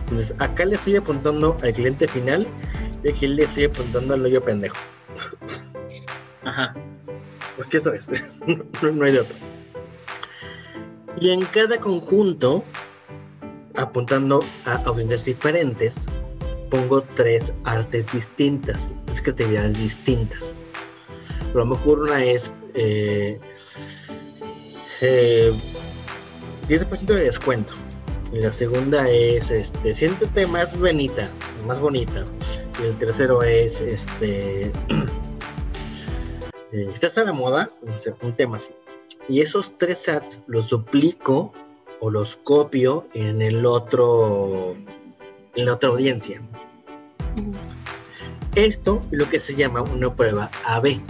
[0.04, 2.46] Entonces, acá le estoy apuntando al cliente final
[3.04, 4.78] y aquí le estoy apuntando al hoyo pendejo.
[6.44, 6.74] Ajá.
[7.58, 8.08] Porque eso es,
[8.46, 9.36] no, hay de otro.
[11.20, 12.64] Y en cada conjunto,
[13.76, 15.94] apuntando a audiencias diferentes,
[16.70, 20.44] pongo tres artes distintas, tres categorías distintas.
[21.52, 23.38] A lo mejor una es eh,
[25.00, 25.54] 10% eh,
[27.06, 27.72] de descuento.
[28.32, 31.30] Y la segunda es, este, siéntete más bonita,
[31.66, 32.24] más bonita.
[32.82, 34.66] Y el tercero es, este,
[36.72, 37.70] eh, estás a la moda,
[38.20, 38.74] un tema así.
[39.28, 41.52] Y esos tres ads los duplico
[42.00, 44.76] o los copio en el otro,
[45.58, 46.40] en la otra audiencia.
[48.54, 51.00] Esto es lo que se llama una prueba AB.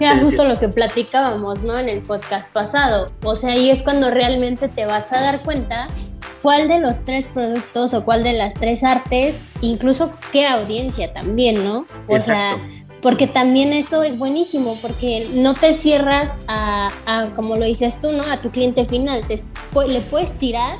[0.00, 1.78] Era justo lo que platicábamos, ¿no?
[1.78, 3.06] En el podcast pasado.
[3.22, 5.88] O sea, ahí es cuando realmente te vas a dar cuenta
[6.42, 11.64] cuál de los tres productos o cuál de las tres artes, incluso qué audiencia también,
[11.64, 11.86] ¿no?
[12.08, 12.58] O sea,
[13.02, 16.90] porque también eso es buenísimo, porque no te cierras a,
[17.36, 18.24] como lo dices tú, ¿no?
[18.24, 19.44] A tu cliente final, te,
[19.86, 20.74] le puedes tirar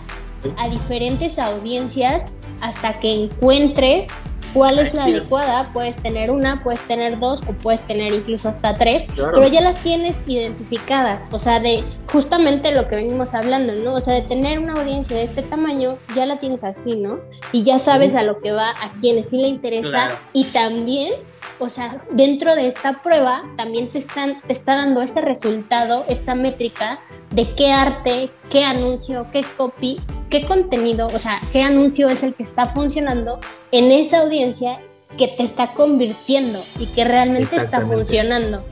[0.58, 2.26] a diferentes audiencias
[2.60, 4.08] hasta que encuentres
[4.54, 5.70] cuál es la adecuada.
[5.72, 9.78] Puedes tener una, puedes tener dos o puedes tener incluso hasta tres, pero ya las
[9.82, 11.24] tienes identificadas.
[11.32, 13.94] O sea, de justamente lo que venimos hablando, ¿no?
[13.94, 17.18] O sea, de tener una audiencia de este tamaño, ya la tienes así, ¿no?
[17.52, 21.14] Y ya sabes a lo que va, a quienes sí le interesa y también
[21.58, 26.34] o sea, dentro de esta prueba también te, están, te está dando ese resultado, esta
[26.34, 27.00] métrica
[27.34, 32.34] de qué arte, qué anuncio, qué copy, qué contenido, o sea, qué anuncio es el
[32.34, 33.40] que está funcionando
[33.72, 34.78] en esa audiencia
[35.18, 38.64] que te está convirtiendo y que realmente está funcionando.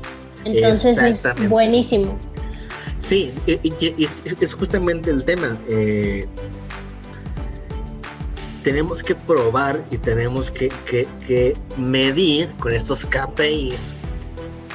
[0.45, 2.17] Entonces es buenísimo.
[3.09, 5.57] Sí, es, justamente el tema.
[5.69, 6.27] Eh,
[8.63, 10.71] tenemos que probar y tenemos que,
[11.77, 13.93] medir con estos KPIs,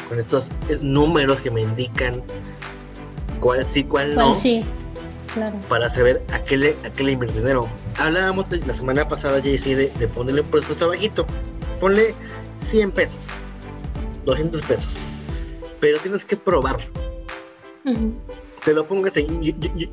[0.10, 0.50] con estos
[0.82, 2.22] números que me indican
[3.40, 4.36] cuál sí, cuál no.
[4.36, 4.64] sí,
[5.34, 5.58] claro.
[5.70, 7.68] Para saber a qué le, a qué le dinero.
[7.98, 11.26] Hablábamos la semana pasada, JC, de, de ponerle un presupuesto bajito.
[11.80, 12.14] Ponle
[12.70, 13.18] 100 pesos,
[14.26, 14.94] 200 pesos.
[15.80, 16.86] Pero tienes que probarlo.
[18.66, 19.26] Te lo pongo así.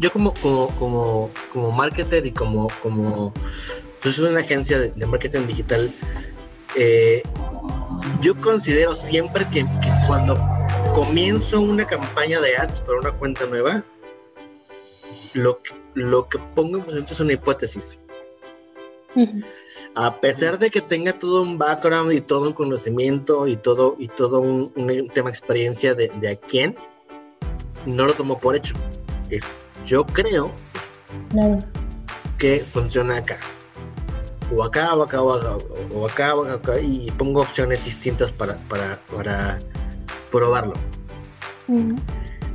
[0.01, 3.33] Yo, como, como, como, como marketer y como, como
[4.03, 5.95] yo soy una agencia de, marketing digital.
[6.77, 7.23] Eh,
[8.21, 9.65] yo considero siempre que,
[10.07, 10.35] cuando
[10.95, 13.83] comienzo una campaña de ads para una cuenta nueva,
[15.35, 17.99] lo que, lo que pongo en función es una hipótesis.
[19.97, 24.07] A pesar de que tenga todo un background y todo un conocimiento y todo, y
[24.07, 24.73] todo un,
[25.13, 26.77] tema de experiencia de, de, a quién,
[27.87, 28.75] no lo tomo por hecho.
[29.85, 30.53] yo creo
[32.39, 33.39] que funciona acá
[34.55, 35.57] o acá, o acá, o acá,
[35.93, 39.59] o acá, o acá, y pongo opciones distintas para, para, para
[40.35, 40.75] probarlo.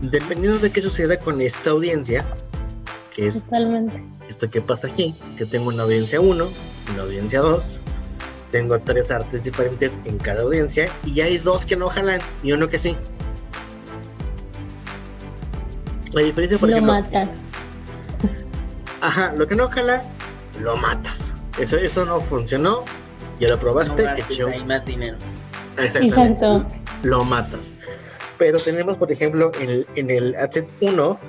[0.02, 2.26] Dependiendo de qué suceda con esta audiencia,
[3.16, 3.42] que es
[4.28, 6.48] esto que pasa aquí, que tengo una audiencia 1,
[6.94, 7.80] una audiencia 2,
[8.52, 12.68] tengo tres artes diferentes en cada audiencia y hay dos que no jalan y uno
[12.68, 12.96] que sí.
[16.12, 17.30] La diferencia, por lo matas.
[19.02, 20.04] Ajá, lo que no jala,
[20.60, 21.18] lo matas.
[21.60, 22.84] Eso, eso no funcionó,
[23.40, 24.04] ya lo probaste,
[24.40, 25.18] no hay más dinero.
[25.78, 26.66] Exacto.
[27.04, 27.72] Lo matas.
[28.38, 31.20] Pero tenemos, por ejemplo, en el, en el ad 1,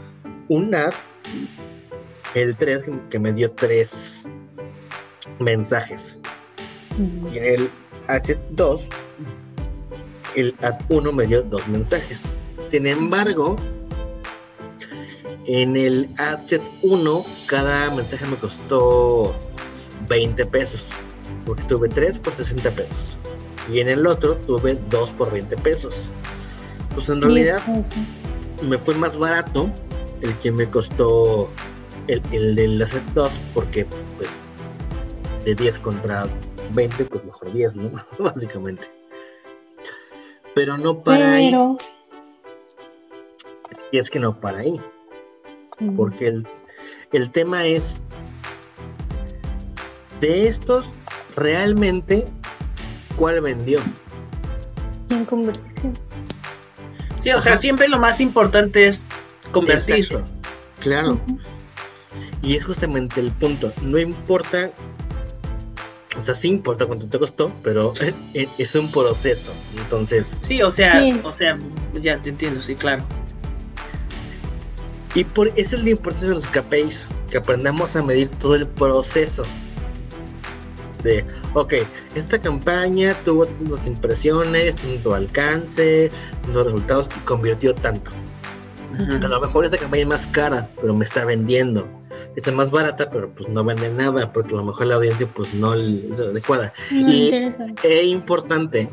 [0.48, 0.92] un ad,
[2.34, 4.24] el 3, que me dio tres
[5.38, 6.16] mensajes.
[6.98, 7.70] Y en el
[8.06, 8.88] ad 2,
[10.36, 12.22] el ad 1 me dio dos mensajes.
[12.70, 13.56] Sin embargo,
[15.46, 16.40] en el ad
[16.82, 19.34] 1, cada mensaje me costó
[20.08, 20.86] 20 pesos,
[21.44, 23.16] porque tuve 3 por 60 pesos.
[23.68, 25.94] Y en el otro tuve 2 por 20 pesos.
[26.94, 27.60] Pues en realidad
[28.62, 29.70] me fue más barato
[30.22, 31.48] el que me costó
[32.08, 33.86] el, el del Asset 2, porque
[34.16, 34.28] pues
[35.44, 36.24] de 10 contra
[36.72, 37.90] 20, pues mejor 10, ¿no?
[38.18, 38.90] Básicamente.
[40.54, 41.54] Pero no para ahí.
[43.92, 44.80] Y es que no para ahí.
[45.96, 46.48] Porque el,
[47.12, 48.00] el tema es,
[50.20, 50.86] de estos,
[51.34, 52.26] realmente,
[53.20, 53.78] ¿cuál vendió?
[55.10, 55.92] En conversión.
[57.18, 59.06] Sí, o sea, siempre lo más importante es
[59.52, 59.96] convertir.
[59.96, 60.26] Exacto.
[60.80, 61.20] Claro.
[62.40, 63.74] Y es justamente el punto.
[63.82, 64.70] No importa,
[66.18, 67.92] o sea, sí importa cuánto te costó, pero
[68.34, 69.52] es un proceso.
[69.76, 70.26] Entonces.
[70.40, 71.58] Sí, o sea, o sea,
[71.92, 73.02] ya te entiendo, sí, claro.
[75.14, 78.66] Y por eso es lo importante de los KPIs, que aprendamos a medir todo el
[78.66, 79.42] proceso.
[81.02, 81.24] De,
[81.54, 81.74] ok,
[82.14, 86.10] esta campaña tuvo tantas impresiones, tanto alcance,
[86.42, 88.10] tantos resultados y convirtió tanto.
[88.98, 91.88] A lo mejor esta campaña es más cara, pero me está vendiendo.
[92.36, 95.26] Esta es más barata, pero pues no vende nada, porque a lo mejor la audiencia
[95.28, 96.72] pues no es adecuada.
[96.90, 97.30] y
[97.84, 98.88] es importante,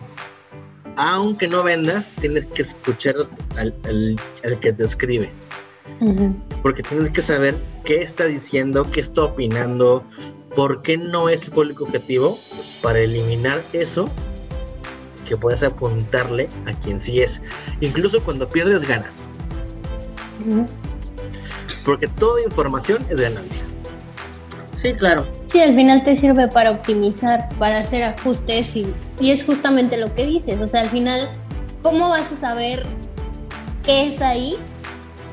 [0.95, 3.15] aunque no vendas, tienes que escuchar
[3.55, 3.73] al,
[4.43, 5.31] al que te escribe.
[6.61, 10.03] Porque tienes que saber qué está diciendo, qué está opinando,
[10.57, 12.39] por qué no es el público objetivo,
[12.81, 14.09] para eliminar eso
[15.27, 17.39] que puedes apuntarle a quien sí es.
[17.79, 19.19] Incluso cuando pierdes ganas.
[21.85, 23.61] Porque toda información es ganancia.
[24.75, 25.27] Sí, claro.
[25.45, 30.09] Sí, al final te sirve para optimizar, para hacer ajustes y, y es justamente lo
[30.11, 30.59] que dices.
[30.59, 31.29] O sea, al final,
[31.83, 32.81] ¿cómo vas a saber
[33.83, 34.57] qué es ahí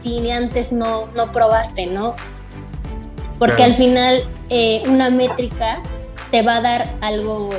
[0.02, 2.14] si antes no, no probaste, ¿no?
[3.38, 5.82] Porque al final eh, una métrica
[6.30, 7.50] te va a dar algo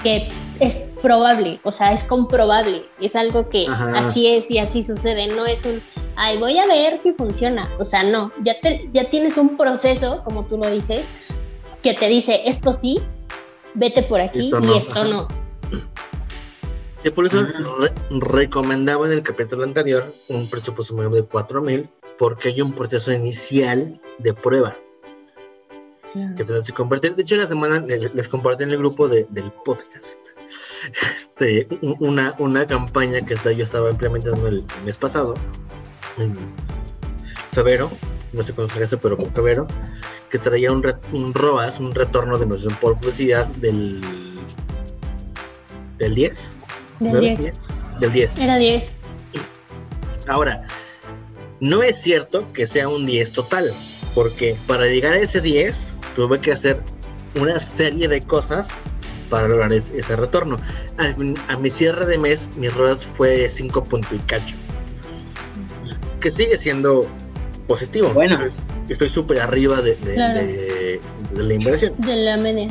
[0.00, 0.28] que
[0.60, 5.44] es probable, o sea, es comprobable, es algo que así es y así sucede, no
[5.44, 5.82] es un,
[6.14, 10.22] ay, voy a ver si funciona, o sea, no, ya, te, ya tienes un proceso,
[10.22, 11.06] como tú lo dices,
[11.82, 13.00] que te dice, esto sí,
[13.74, 15.26] vete por aquí y esto no.
[17.12, 17.44] Por eso
[18.10, 21.88] recomendaba en el capítulo anterior un presupuesto mínimo de 4000
[22.18, 24.76] porque hay un proceso inicial de prueba.
[26.14, 27.14] Que compartir.
[27.14, 30.04] De hecho, la semana les compartí en el grupo del podcast
[31.12, 35.34] este, una, una campaña que yo estaba implementando el, mes pasado,
[36.18, 36.34] en
[37.52, 37.90] febrero,
[38.32, 39.66] no sé cuándo fue pero en febrero,
[40.30, 44.00] que traía un, un ROAS, un retorno de inversión por publicidad del,
[45.98, 46.56] del 10
[47.00, 47.52] del 10.
[48.00, 48.38] Del 10.
[48.38, 48.94] Era 10.
[50.28, 50.66] Ahora,
[51.60, 53.72] no es cierto que sea un 10 total,
[54.14, 55.76] porque para llegar a ese 10
[56.16, 56.80] tuve que hacer
[57.40, 58.68] una serie de cosas
[59.30, 60.58] para lograr ese retorno.
[60.98, 64.56] A, mi cierre de mes, mis ruedas fue 5 puntos y cacho.
[66.20, 67.06] Que sigue siendo
[67.68, 68.10] positivo.
[68.12, 68.38] Bueno.
[68.88, 71.00] Estoy súper arriba de, de,
[71.34, 71.92] la inversión.
[71.98, 72.68] De la media.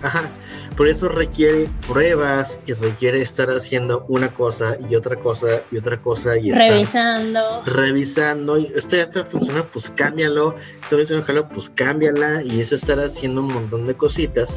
[0.00, 0.30] Ajá.
[0.76, 5.98] Por eso requiere pruebas y requiere estar haciendo una cosa y otra cosa y otra
[6.02, 7.62] cosa y revisando.
[7.64, 8.58] Revisando.
[8.58, 10.54] Y esto ya funciona, pues cámbialo.
[10.82, 12.42] Esto funciona, pues cámbiala.
[12.44, 14.54] Y eso estar haciendo un montón de cositas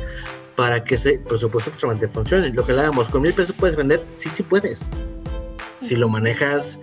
[0.58, 2.50] para que ese presupuesto realmente funcione.
[2.50, 4.80] Lo que hablábamos, con mil pesos puedes vender, sí, sí puedes.
[5.80, 6.78] Si lo manejas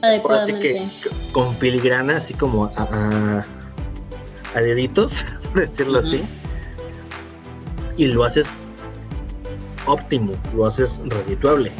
[0.00, 0.80] adecuadamente.
[1.32, 3.44] con filigrana, así como a,
[4.54, 6.24] a, deditos, por decirlo así
[7.98, 8.48] y lo haces
[9.84, 11.72] óptimo, lo haces redituable.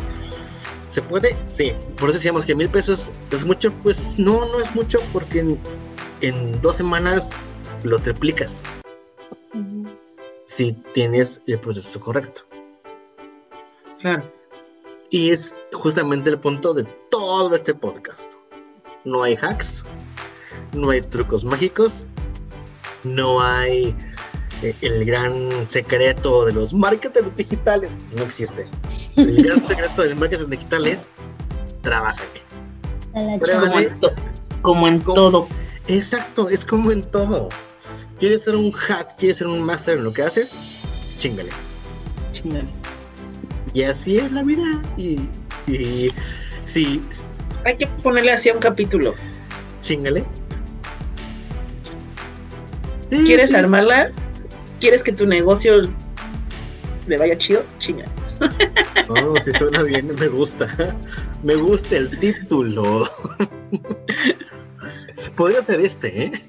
[0.86, 1.36] ¿Se puede?
[1.48, 1.72] Sí.
[1.96, 3.72] Por eso decíamos que mil pesos es mucho.
[3.82, 5.56] Pues no, no es mucho porque
[6.20, 7.28] en, dos semanas
[7.84, 8.54] lo triplicas.
[10.44, 12.42] Si tienes el proceso correcto.
[14.00, 14.24] Claro.
[15.10, 18.20] Y es justamente el punto de todo este podcast.
[19.04, 19.84] No hay hacks,
[20.74, 22.04] no hay trucos mágicos,
[23.04, 23.94] no hay
[24.62, 28.66] el gran secreto de los marketers digitales no existe.
[29.16, 31.06] El gran secreto del marketing digital es
[31.82, 32.22] trabaja
[34.62, 35.48] Como en, todo.
[35.86, 37.48] Exacto, es como en todo.
[38.18, 39.16] ¿Quieres ser un hack?
[39.16, 40.50] ¿Quieres ser un máster en lo que haces?
[41.18, 41.50] Chingale.
[42.32, 42.68] Chingale.
[43.74, 44.82] Y así es la vida.
[44.96, 45.20] Y,
[45.66, 46.12] y
[46.64, 47.00] sí.
[47.64, 49.14] Hay que ponerle así a un capítulo.
[49.82, 50.24] Chingale.
[53.08, 54.10] ¿Quieres armarla?
[54.80, 55.82] ¿Quieres que tu negocio
[57.06, 57.64] le vaya chido?
[57.78, 58.06] Chinga.
[59.08, 60.66] No, si suena bien, me gusta.
[61.42, 63.10] Me gusta el título.
[65.36, 66.48] Podría ser este, ¿eh?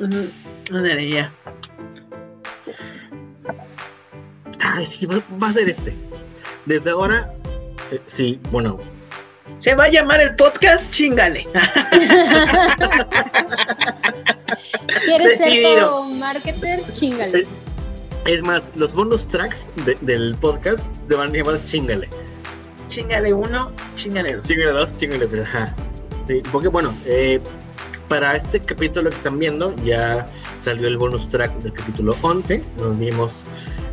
[0.00, 1.32] No ya.
[4.60, 5.94] Ay, sí, va, a ser este.
[6.66, 7.32] Desde ahora,
[7.90, 8.78] eh, sí, bueno.
[9.58, 11.46] Se va a llamar el podcast Chingale.
[15.04, 16.80] ¿Quieres ser todo marketer?
[16.92, 17.46] Chingale.
[18.24, 19.64] Es más, los bonus tracks
[20.00, 22.08] del podcast se van a llamar chingale.
[22.88, 24.46] Chingale uno, chingale dos.
[24.46, 25.48] Chingale dos, chingale tres.
[26.28, 27.40] Sí, porque bueno, eh,
[28.08, 30.28] para este capítulo que están viendo ya
[30.62, 33.42] salió el bonus track del capítulo 11, nos vimos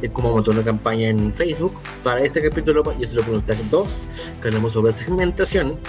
[0.03, 1.73] eh, cómo montó una campaña en Facebook.
[2.03, 3.89] Para este capítulo ya es el bonus track 2,
[4.41, 5.80] que hablamos sobre segmentación.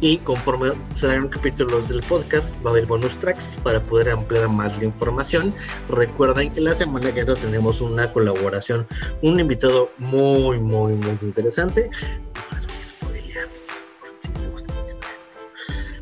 [0.00, 4.76] Y conforme salgan capítulos del podcast, va a haber bonus tracks para poder ampliar más
[4.78, 5.54] la información.
[5.88, 8.86] Recuerden que la semana que viene tenemos una colaboración,
[9.22, 11.90] un invitado muy, muy, muy interesante.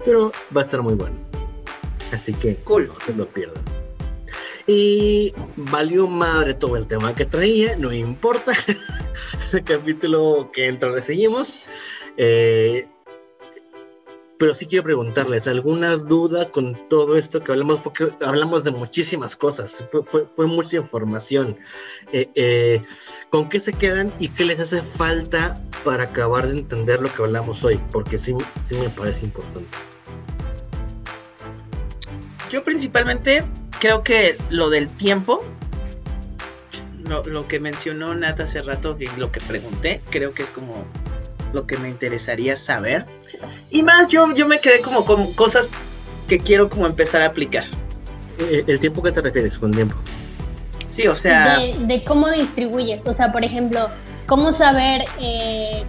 [0.04, 1.16] Pero va a estar muy bueno.
[2.12, 2.88] Así que Cool.
[2.88, 3.62] no se lo pierdan.
[4.66, 8.52] Y valió madre todo el tema que traía, no importa.
[9.52, 11.64] el capítulo que entra seguimos.
[12.16, 12.88] Eh,
[14.38, 17.82] pero sí quiero preguntarles, ¿alguna duda con todo esto que hablamos?
[17.82, 21.56] Porque hablamos de muchísimas cosas, fue, fue, mucha información.
[22.12, 22.82] Eh, eh,
[23.30, 27.22] ¿Con qué se quedan y qué les hace falta para acabar de entender lo que
[27.22, 27.80] hablamos hoy?
[27.92, 28.34] Porque sí,
[28.68, 29.68] sí me parece importante.
[32.50, 33.44] Yo principalmente
[33.78, 35.44] creo que lo del tiempo,
[37.04, 40.86] lo, lo que mencionó Nat hace rato y lo que pregunté, creo que es como
[41.54, 43.06] lo que me interesaría saber.
[43.70, 45.70] Y más, yo, yo me quedé como con cosas
[46.28, 47.64] que quiero como empezar a aplicar.
[48.38, 49.94] Eh, ¿El tiempo que te refieres con tiempo?
[50.90, 53.00] Sí, o sea, de, de cómo distribuyes.
[53.04, 53.88] O sea, por ejemplo,
[54.26, 55.84] cómo saber, eh,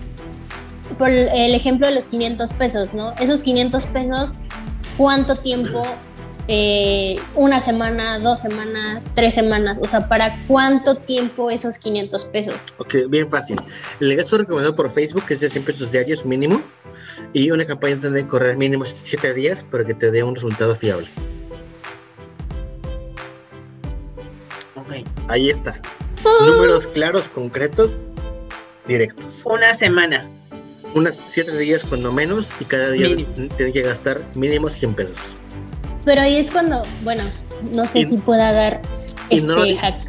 [0.97, 3.13] por el ejemplo de los 500 pesos, ¿no?
[3.19, 4.31] Esos 500 pesos,
[4.97, 5.83] ¿cuánto tiempo?
[6.47, 9.77] Eh, una semana, dos semanas, tres semanas.
[9.81, 12.55] O sea, ¿para cuánto tiempo esos 500 pesos?
[12.77, 13.59] Ok, bien fácil.
[13.99, 16.61] El gasto recomendado por Facebook es de siempre tus diarios mínimo
[17.33, 20.75] y una campaña tiene que correr mínimo 7 días para que te dé un resultado
[20.75, 21.07] fiable.
[24.75, 24.93] ok,
[25.27, 25.79] Ahí está.
[26.45, 27.97] Números claros, concretos,
[28.87, 29.41] directos.
[29.45, 30.27] una semana.
[30.93, 33.33] Unas 7 días cuando menos y cada día Mínimo.
[33.57, 35.15] tienes que gastar mínimo 100 pesos.
[36.05, 37.23] Pero ahí es cuando, bueno,
[37.71, 38.81] no sé Y- si pueda dar
[39.29, 40.01] y este no lo hack.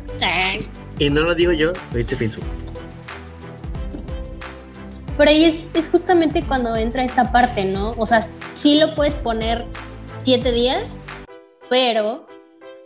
[0.98, 2.44] Y no lo digo yo, lo dice Facebook.
[5.16, 7.92] Pero ahí es, es justamente cuando entra esta parte, ¿no?
[7.96, 8.20] O sea,
[8.54, 9.64] sí lo puedes poner
[10.18, 10.92] siete días,
[11.70, 12.26] pero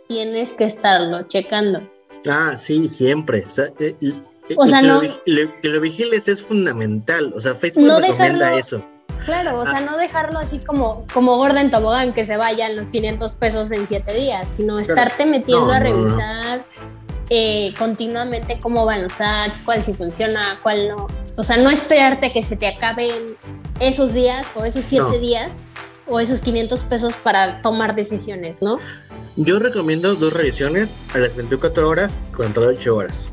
[0.07, 1.81] tienes que estarlo checando.
[2.29, 3.45] Ah, sí, siempre.
[3.49, 4.13] O sea, eh, eh,
[4.57, 7.33] O sea, que, no- lo, que lo vigiles es fundamental.
[7.35, 8.85] O sea, Facebook No recomienda dejarlo- eso.
[9.25, 12.89] Claro, o sea, no dejarlo así como, como gorda en tobogán, que se vayan los
[12.89, 15.95] 500 pesos en siete días, sino estarte metiendo No, a no, no.
[15.95, 16.61] revisar
[17.29, 21.07] eh, continuamente cómo van los ads, cuál sí funciona, cuál no.
[21.37, 23.37] O sea, no esperarte que se te acaben
[23.79, 25.17] esos días o esos siete No.
[25.19, 25.51] días
[26.07, 28.79] o esos 500 pesos para tomar decisiones, ¿no?
[29.37, 33.29] Yo recomiendo dos revisiones a las 24 horas, 48 horas.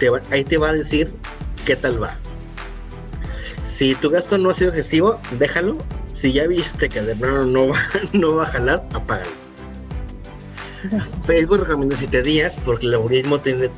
[0.00, 1.14] Te va- ahí te va a decir
[1.64, 2.18] qué tal va.
[3.76, 5.76] Si tu gasto no ha sido gestivo, déjalo.
[6.14, 7.78] Si ya viste que de plano no va,
[8.14, 9.28] no va a jalar, apágalo.
[11.26, 13.68] Facebook recomienda 7 días porque el algoritmo tiene,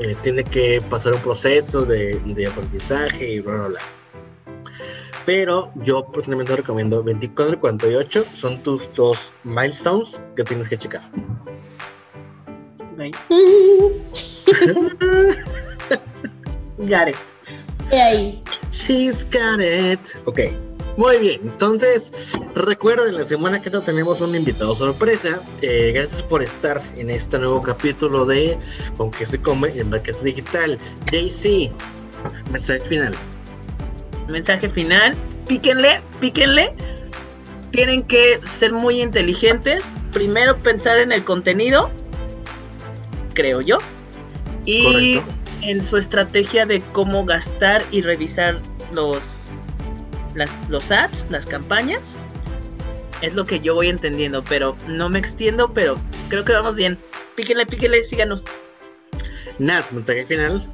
[0.00, 3.80] eh, tiene que pasar un proceso de, de aprendizaje y bla, bla, bla.
[5.24, 11.08] Pero yo personalmente recomiendo 24 y 48 son tus dos milestones que tienes que checar.
[16.78, 17.37] Got it.
[17.90, 18.40] Y ahí.
[18.70, 20.00] She's got it.
[20.26, 20.40] Ok,
[20.98, 21.40] muy bien.
[21.44, 22.10] Entonces,
[22.54, 25.40] recuerden, la semana que no tenemos un invitado sorpresa.
[25.62, 28.58] Eh, gracias por estar en este nuevo capítulo de
[28.96, 30.78] Con qué se come el marketing digital.
[31.10, 31.70] JC,
[32.50, 33.14] mensaje final.
[34.28, 35.14] Mensaje final,
[35.46, 36.74] píquenle, píquenle.
[37.70, 39.94] Tienen que ser muy inteligentes.
[40.12, 41.90] Primero pensar en el contenido,
[43.34, 43.78] creo yo.
[44.64, 45.37] Y Correcto.
[45.62, 48.60] En su estrategia de cómo gastar y revisar
[48.92, 49.44] los,
[50.34, 52.16] las, los ads, las campañas.
[53.20, 55.98] Es lo que yo voy entendiendo, pero no me extiendo, pero
[56.28, 56.98] creo que vamos bien.
[57.34, 58.44] Píquenle, píquenle, síganos.
[59.58, 60.64] Nat, mensaje final.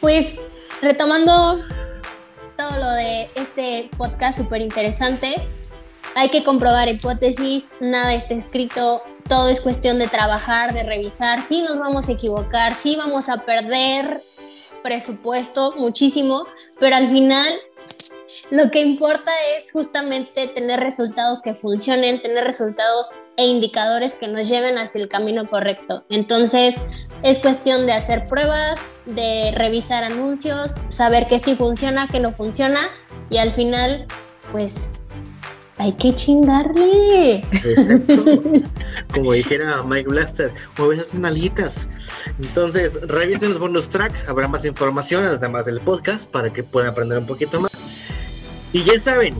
[0.00, 0.36] Pues
[0.80, 1.60] retomando
[2.56, 5.48] todo lo de este podcast súper interesante,
[6.14, 11.62] hay que comprobar hipótesis, nada está escrito, todo es cuestión de trabajar, de revisar, sí
[11.62, 14.22] nos vamos a equivocar, sí vamos a perder
[14.82, 16.46] presupuesto muchísimo,
[16.78, 17.48] pero al final
[18.50, 24.48] lo que importa es justamente tener resultados que funcionen, tener resultados e indicadores que nos
[24.48, 26.04] lleven hacia el camino correcto.
[26.10, 26.82] Entonces,
[27.22, 32.80] es cuestión de hacer pruebas, de revisar anuncios, saber que sí funciona, que no funciona
[33.30, 34.06] y al final,
[34.50, 34.92] pues,
[35.78, 37.38] hay que chingarle.
[37.38, 38.24] Exacto.
[39.12, 41.88] Como dijera Mike Blaster, mueve esas nalguitas.
[42.40, 47.18] Entonces, revisen los bonus track, habrá más información además del podcast para que puedan aprender
[47.18, 47.72] un poquito más.
[48.72, 49.36] Y ya saben,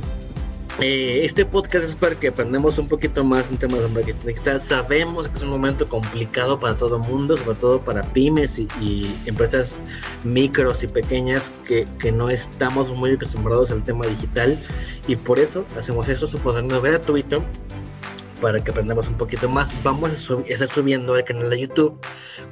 [0.80, 4.62] Eh, este podcast es para que aprendamos un poquito más en temas de marketing digital.
[4.62, 9.14] Sabemos que es un momento complicado para todo el mundo, sobre todo para pymes y,
[9.26, 9.80] empresas
[10.24, 14.58] micros y pequeñas que, no estamos muy acostumbrados al tema digital
[15.06, 17.44] y por eso hacemos eso, su gratuito
[18.42, 19.72] para que aprendamos un poquito más.
[19.84, 21.96] Vamos a, estar subiendo al canal de YouTube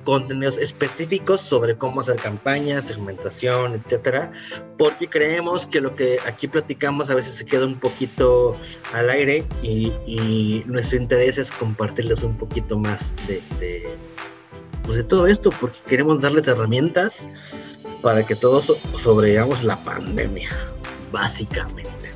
[0.05, 4.30] contenidos específicos sobre cómo hacer campañas, segmentación, etcétera,
[4.78, 8.57] porque creemos que lo que aquí platicamos a veces se queda un poquito
[8.95, 13.88] al aire y, nuestro interés es compartirles un poquito más de, de,
[14.84, 17.26] pues de todo esto, porque queremos darles herramientas
[18.01, 18.66] para que todos
[19.03, 20.51] sobrevivamos la pandemia,
[21.11, 22.12] básicamente.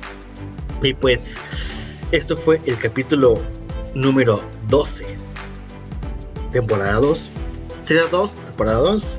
[0.81, 1.35] Y pues
[2.11, 3.41] esto fue el capítulo
[3.95, 5.05] número 12.
[6.51, 7.31] Temporada 2.
[7.83, 9.17] Sería 2, temporada 2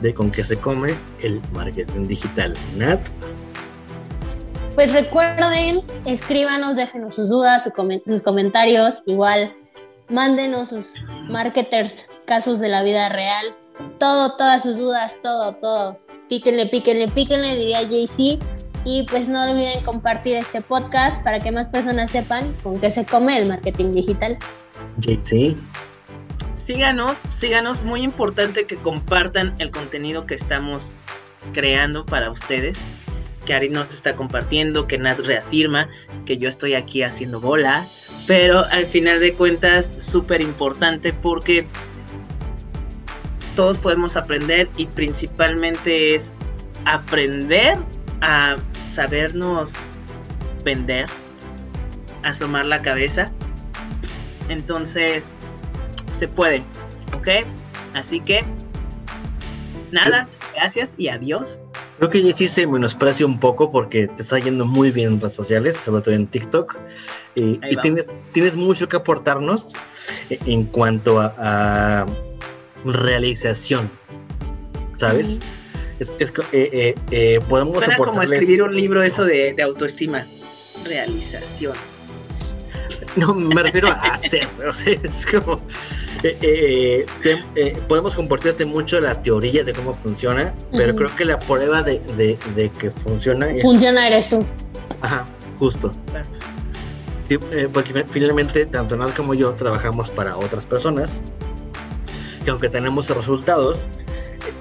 [0.00, 2.54] de con qué se come el marketing digital.
[2.76, 3.00] Nat.
[4.74, 7.64] Pues recuerden, escríbanos, déjenos sus dudas,
[8.06, 9.54] sus comentarios, igual
[10.08, 13.46] mándenos sus marketers, casos de la vida real,
[13.98, 15.98] todo, todas sus dudas, todo, todo.
[16.28, 18.38] Píquenle, píquenle, píquenle, diría JC.
[18.84, 23.04] Y pues no olviden compartir este podcast para que más personas sepan con qué se
[23.04, 24.38] come el marketing digital.
[24.98, 25.56] JC.
[26.52, 27.82] Síganos, síganos.
[27.82, 30.90] Muy importante que compartan el contenido que estamos
[31.52, 32.84] creando para ustedes.
[33.46, 35.88] Que Ari nos está compartiendo, que Nat reafirma
[36.24, 37.86] que yo estoy aquí haciendo bola.
[38.26, 41.66] Pero al final de cuentas, súper importante porque
[43.54, 46.34] todos podemos aprender y principalmente es
[46.84, 47.76] aprender
[48.20, 49.74] a sabernos
[50.64, 51.06] vender,
[52.22, 53.30] asomar la cabeza.
[54.48, 55.34] Entonces,
[56.10, 56.62] se puede,
[57.14, 57.28] ¿ok?
[57.94, 58.44] Así que,
[59.90, 61.60] nada, gracias y adiós.
[61.98, 65.34] Creo que sí se menosprecia un poco porque te está yendo muy bien en redes
[65.34, 66.76] sociales, sobre todo en TikTok.
[67.36, 69.72] Y, tienes, tienes mucho que aportarnos
[70.28, 72.06] en cuanto a,
[72.84, 73.90] realización,
[74.98, 75.38] ¿sabes?
[75.98, 80.24] Es, es eh, eh, eh, podemos Suena como escribir un libro eso de, autoestima.
[80.84, 81.74] Realización.
[83.16, 84.48] No, me refiero a hacer.
[84.66, 85.60] o sea, es como.
[87.86, 92.70] podemos compartirte mucho la teoría de cómo funciona, pero creo que la prueba de, de,
[92.70, 93.46] que funciona.
[93.62, 94.44] Funciona eres tú.
[95.00, 95.24] Ajá,
[95.60, 95.92] justo.
[97.72, 101.20] porque finalmente, tanto Nat como yo trabajamos para otras personas,
[102.44, 103.78] que aunque tenemos resultados,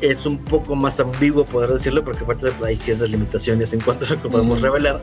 [0.02, 4.10] es un poco más ambiguo poder decirlo porque aparte hay ciertas limitaciones en cuanto a
[4.10, 5.02] lo que podemos revelar,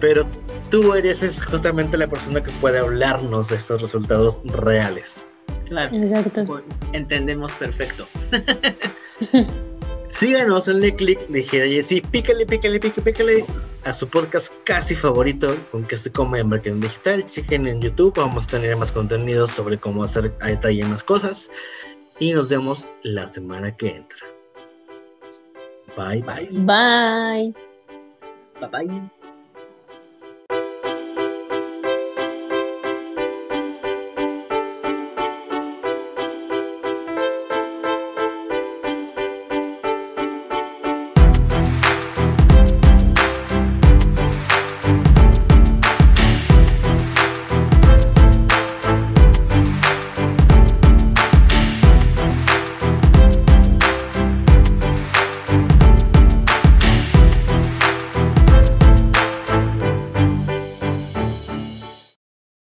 [0.00, 0.26] pero
[0.70, 5.24] tú eres justamente la persona que puede hablarnos de estos resultados reales.
[5.66, 6.62] Claro, Exacto.
[6.92, 8.06] entendemos perfecto.
[10.08, 13.44] Síganos, denle click, dije, sí, pícale, pícale, pícale, pícale
[13.84, 17.24] a su podcast casi favorito con que se come en marketing digital.
[17.26, 21.50] Chequen en YouTube, vamos a tener más contenido sobre cómo hacer a detalle más cosas
[22.20, 24.18] y nos vemos la semana que entra.
[25.96, 26.48] Bye, bye.
[26.64, 27.52] Bye.
[28.60, 29.10] Bye, bye.